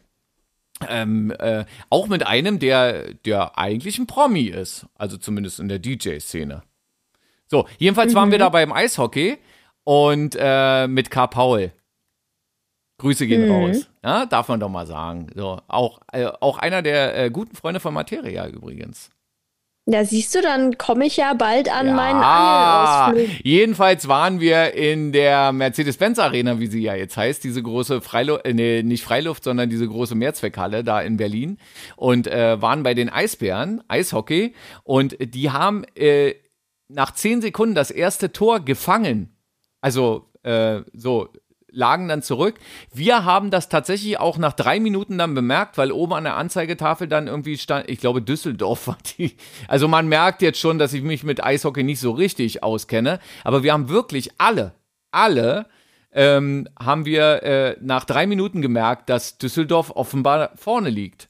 [0.88, 4.88] ähm, äh, auch mit einem, der, der eigentlich ein Promi ist.
[4.96, 6.64] Also zumindest in der DJ-Szene.
[7.48, 8.18] So, jedenfalls mhm.
[8.18, 8.42] waren wir mhm.
[8.42, 9.38] da beim Eishockey
[9.84, 11.28] und äh, mit K.
[11.28, 11.72] Paul.
[12.98, 13.52] Grüße gehen mhm.
[13.52, 13.90] raus.
[14.04, 15.28] Ja, darf man doch mal sagen.
[15.36, 19.10] So, auch, äh, auch einer der äh, guten Freunde von Materia übrigens.
[19.90, 23.46] Ja, siehst du, dann komme ich ja bald an ja, meinen Angelausflug.
[23.46, 28.46] Jedenfalls waren wir in der Mercedes-Benz Arena, wie sie ja jetzt heißt, diese große Freiluft,
[28.46, 31.58] äh, nee, nicht Freiluft, sondern diese große Mehrzweckhalle da in Berlin
[31.96, 36.36] und äh, waren bei den Eisbären, Eishockey und die haben äh,
[36.90, 39.38] nach zehn Sekunden das erste Tor gefangen.
[39.80, 41.30] Also äh, so
[41.70, 42.56] lagen dann zurück.
[42.94, 47.08] Wir haben das tatsächlich auch nach drei Minuten dann bemerkt, weil oben an der Anzeigetafel
[47.08, 49.36] dann irgendwie stand, ich glaube Düsseldorf war die.
[49.68, 53.64] Also man merkt jetzt schon, dass ich mich mit Eishockey nicht so richtig auskenne, aber
[53.64, 54.74] wir haben wirklich alle,
[55.12, 55.66] alle
[56.12, 61.30] ähm, haben wir äh, nach drei Minuten gemerkt, dass Düsseldorf offenbar vorne liegt.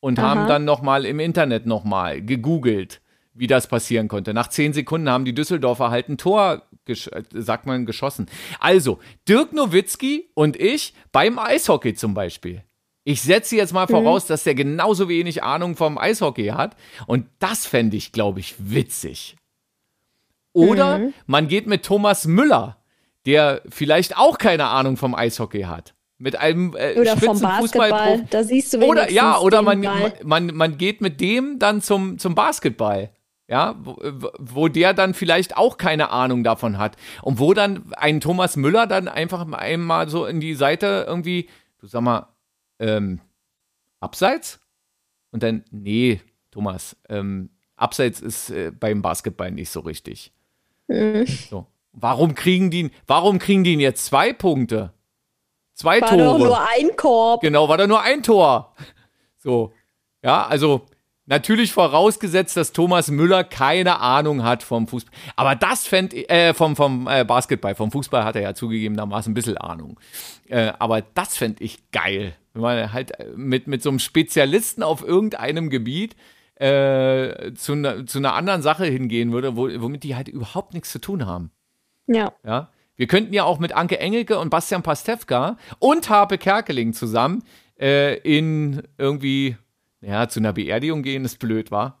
[0.00, 0.28] Und Aha.
[0.28, 3.01] haben dann nochmal im Internet nochmal gegoogelt
[3.34, 4.34] wie das passieren konnte.
[4.34, 6.62] Nach zehn Sekunden haben die Düsseldorfer halt ein Tor,
[7.32, 8.26] sagt man, geschossen.
[8.60, 12.62] Also, Dirk Nowitzki und ich beim Eishockey zum Beispiel.
[13.04, 13.90] Ich setze jetzt mal mhm.
[13.90, 16.76] voraus, dass der genauso wenig Ahnung vom Eishockey hat.
[17.06, 19.36] Und das fände ich, glaube ich, witzig.
[20.52, 21.14] Oder mhm.
[21.26, 22.76] man geht mit Thomas Müller,
[23.26, 25.94] der vielleicht auch keine Ahnung vom Eishockey hat.
[26.18, 29.84] Mit einem äh, oder vom Basketball, da siehst du Oder ja, oder man,
[30.22, 33.10] man, man geht mit dem dann zum, zum Basketball
[33.48, 33.96] ja, wo,
[34.38, 36.96] wo, der dann vielleicht auch keine Ahnung davon hat.
[37.22, 41.86] Und wo dann ein Thomas Müller dann einfach einmal so in die Seite irgendwie, du
[41.86, 42.28] sag mal,
[42.78, 43.20] ähm,
[44.00, 44.60] abseits?
[45.30, 46.20] Und dann, nee,
[46.50, 50.32] Thomas, ähm, abseits ist äh, beim Basketball nicht so richtig.
[50.88, 51.26] Mhm.
[51.26, 51.66] So.
[51.92, 54.92] Warum kriegen die, warum kriegen die jetzt zwei Punkte?
[55.74, 56.24] Zwei war Tore.
[56.24, 57.40] War doch nur ein Korb.
[57.42, 58.74] Genau, war da nur ein Tor.
[59.38, 59.72] So.
[60.22, 60.86] Ja, also
[61.26, 65.14] Natürlich vorausgesetzt, dass Thomas Müller keine Ahnung hat vom Fußball.
[65.36, 69.34] Aber das fände äh, vom, vom äh, Basketball, vom Fußball hat er ja zugegebenermaßen ein
[69.34, 70.00] bisschen Ahnung.
[70.48, 72.34] Äh, aber das fände ich geil.
[72.54, 76.16] Wenn man halt äh, mit, mit so einem Spezialisten auf irgendeinem Gebiet
[76.56, 80.90] äh, zu, ne, zu einer anderen Sache hingehen würde, wo, womit die halt überhaupt nichts
[80.90, 81.52] zu tun haben.
[82.08, 82.32] Ja.
[82.44, 82.70] Ja.
[82.96, 87.44] Wir könnten ja auch mit Anke Engelke und Bastian Pastewka und Harpe Kerkeling zusammen
[87.80, 89.56] äh, in irgendwie
[90.02, 91.98] ja, zu einer Beerdigung gehen ist blöd, wa?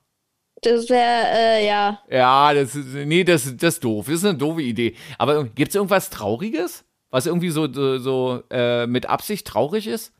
[0.62, 2.00] Das wäre, äh, ja.
[2.08, 4.06] Ja, das ist, nee, das, das ist doof.
[4.06, 4.94] Das ist eine doofe Idee.
[5.18, 6.84] Aber gibt es irgendwas Trauriges?
[7.10, 10.12] Was irgendwie so, so, so äh, mit Absicht traurig ist?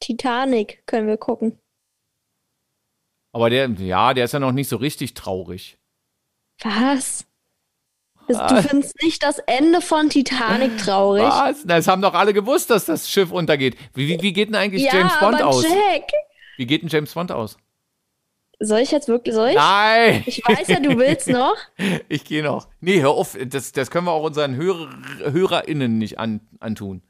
[0.00, 1.58] Titanic können wir gucken.
[3.32, 5.78] Aber der, ja, der ist ja noch nicht so richtig traurig.
[6.62, 7.26] Was?
[8.28, 8.62] Du ah.
[8.62, 11.24] findest nicht das Ende von Titanic traurig?
[11.24, 11.64] Was?
[11.64, 13.76] Das haben doch alle gewusst, dass das Schiff untergeht.
[13.94, 15.64] Wie, wie geht denn eigentlich ja, James Bond aber aus?
[15.64, 16.12] Jack,
[16.62, 17.56] wie geht denn James Bond aus?
[18.60, 19.56] Soll ich jetzt wirklich, soll ich?
[19.56, 20.22] Nein!
[20.26, 21.56] Ich weiß ja, du willst noch.
[22.08, 22.68] ich gehe noch.
[22.80, 24.88] Nee, hör auf, das, das können wir auch unseren Hörer,
[25.32, 27.02] HörerInnen nicht an, antun.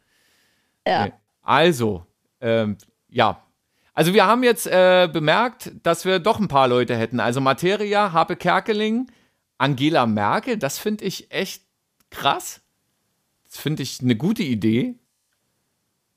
[0.87, 1.05] Ja.
[1.05, 1.13] Nee.
[1.43, 2.07] Also,
[2.41, 2.79] ähm,
[3.11, 3.43] ja.
[3.93, 7.21] Also wir haben jetzt äh, bemerkt, dass wir doch ein paar Leute hätten.
[7.21, 9.13] Also Materia, Habe Kerkeling,
[9.59, 11.65] Angela Merkel, das finde ich echt
[12.09, 12.63] krass.
[13.45, 14.95] Das finde ich eine gute Idee.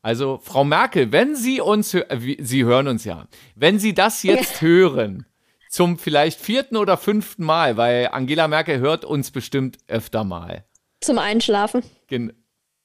[0.06, 4.62] Also, Frau Merkel, wenn Sie uns, äh, Sie hören uns ja, wenn Sie das jetzt
[4.62, 5.26] hören,
[5.68, 10.64] zum vielleicht vierten oder fünften Mal, weil Angela Merkel hört uns bestimmt öfter mal.
[11.01, 11.82] Zum Einschlafen.
[12.06, 12.34] Gen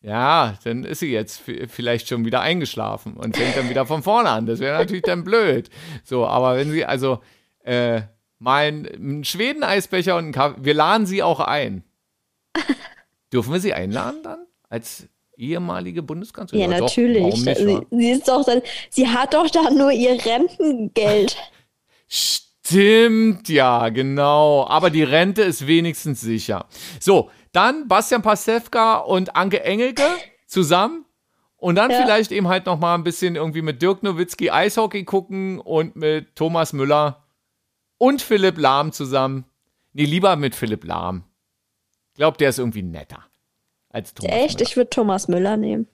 [0.01, 4.31] ja, dann ist sie jetzt vielleicht schon wieder eingeschlafen und fängt dann wieder von vorne
[4.31, 4.47] an.
[4.47, 5.69] Das wäre natürlich dann blöd.
[6.05, 7.21] So, aber wenn Sie also
[7.65, 8.01] äh,
[8.39, 11.85] mal einen Schweden-Eisbecher und einen Kaffee, wir laden Sie auch ein.
[13.31, 14.47] Dürfen wir Sie einladen dann?
[14.71, 15.07] Als
[15.41, 16.71] ehemalige Bundeskanzlerin?
[16.71, 17.23] Ja, natürlich.
[17.23, 21.37] Doch, sie, sie, ist doch dann, sie hat doch da nur ihr Rentengeld.
[22.09, 24.67] Stimmt, ja, genau.
[24.69, 26.67] Aber die Rente ist wenigstens sicher.
[27.01, 30.05] So, dann Bastian Pasewka und Anke Engelke
[30.47, 31.05] zusammen
[31.57, 32.01] Und dann Ja.
[32.03, 36.35] vielleicht eben halt noch mal ein bisschen irgendwie mit Dirk Nowitzki Eishockey gucken und mit
[36.35, 37.25] Thomas Müller
[37.99, 39.45] und Philipp Lahm zusammen.
[39.93, 41.25] Nee, lieber mit Philipp Lahm.
[42.13, 43.27] Ich glaube, der ist irgendwie netter
[43.91, 44.55] als Thomas Echt?
[44.59, 44.69] Müller.
[44.71, 45.87] Ich würde Thomas Müller nehmen.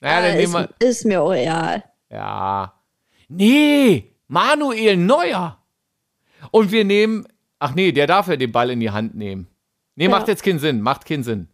[0.00, 1.84] naja, dann Ah, nehmen wir, ist, ist mir egal.
[2.10, 2.72] Ja.
[3.28, 5.62] Nee, Manuel Neuer.
[6.52, 7.26] Und wir nehmen,
[7.58, 9.48] ach nee, der darf ja den Ball in die Hand nehmen.
[9.96, 10.10] Nee, Ja.
[10.10, 11.48] macht jetzt keinen Sinn, macht keinen Sinn.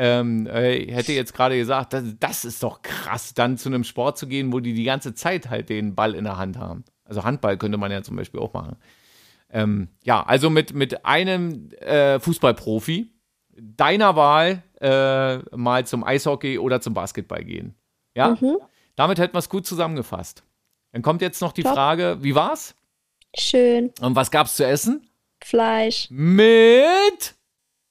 [0.00, 3.82] Ähm, äh, ich hätte jetzt gerade gesagt, das, das ist doch krass, dann zu einem
[3.84, 6.84] Sport zu gehen, wo die die ganze Zeit halt den Ball in der Hand haben.
[7.04, 8.76] Also Handball könnte man ja zum Beispiel auch machen.
[9.50, 13.10] Ähm, ja, also mit, mit einem äh, Fußballprofi
[13.60, 17.74] deiner Wahl äh, mal zum Eishockey oder zum Basketball gehen.
[18.14, 18.36] Ja?
[18.40, 18.58] Mhm.
[18.96, 20.42] Damit hätten wir es gut zusammengefasst.
[20.92, 21.74] Dann kommt jetzt noch die Top.
[21.74, 22.74] Frage, wie war's?
[23.36, 23.92] Schön.
[24.00, 25.08] Und was gab's zu essen?
[25.42, 26.08] Fleisch.
[26.10, 27.34] Mit.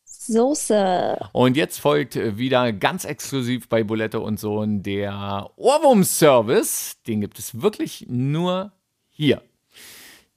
[0.04, 1.30] Soße.
[1.32, 6.98] Und jetzt folgt wieder ganz exklusiv bei Bulette und Sohn der Ohrwurm-Service.
[7.08, 8.74] Den gibt es wirklich nur
[9.10, 9.42] hier.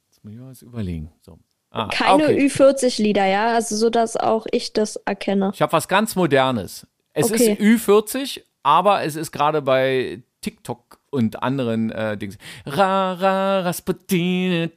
[0.09, 1.11] Jetzt muss ich mal was überlegen.
[1.21, 1.39] So.
[1.71, 2.47] Ah, Keine okay.
[2.47, 3.53] Ü40-Lieder, ja?
[3.53, 5.51] Also so, dass auch ich das erkenne.
[5.53, 6.85] Ich habe was ganz Modernes.
[7.13, 7.53] Es Okay.
[7.53, 12.37] ist Ü40, aber es ist gerade bei TikTok und anderen äh, Dings.
[12.65, 14.69] Ra, ra, Rasputin.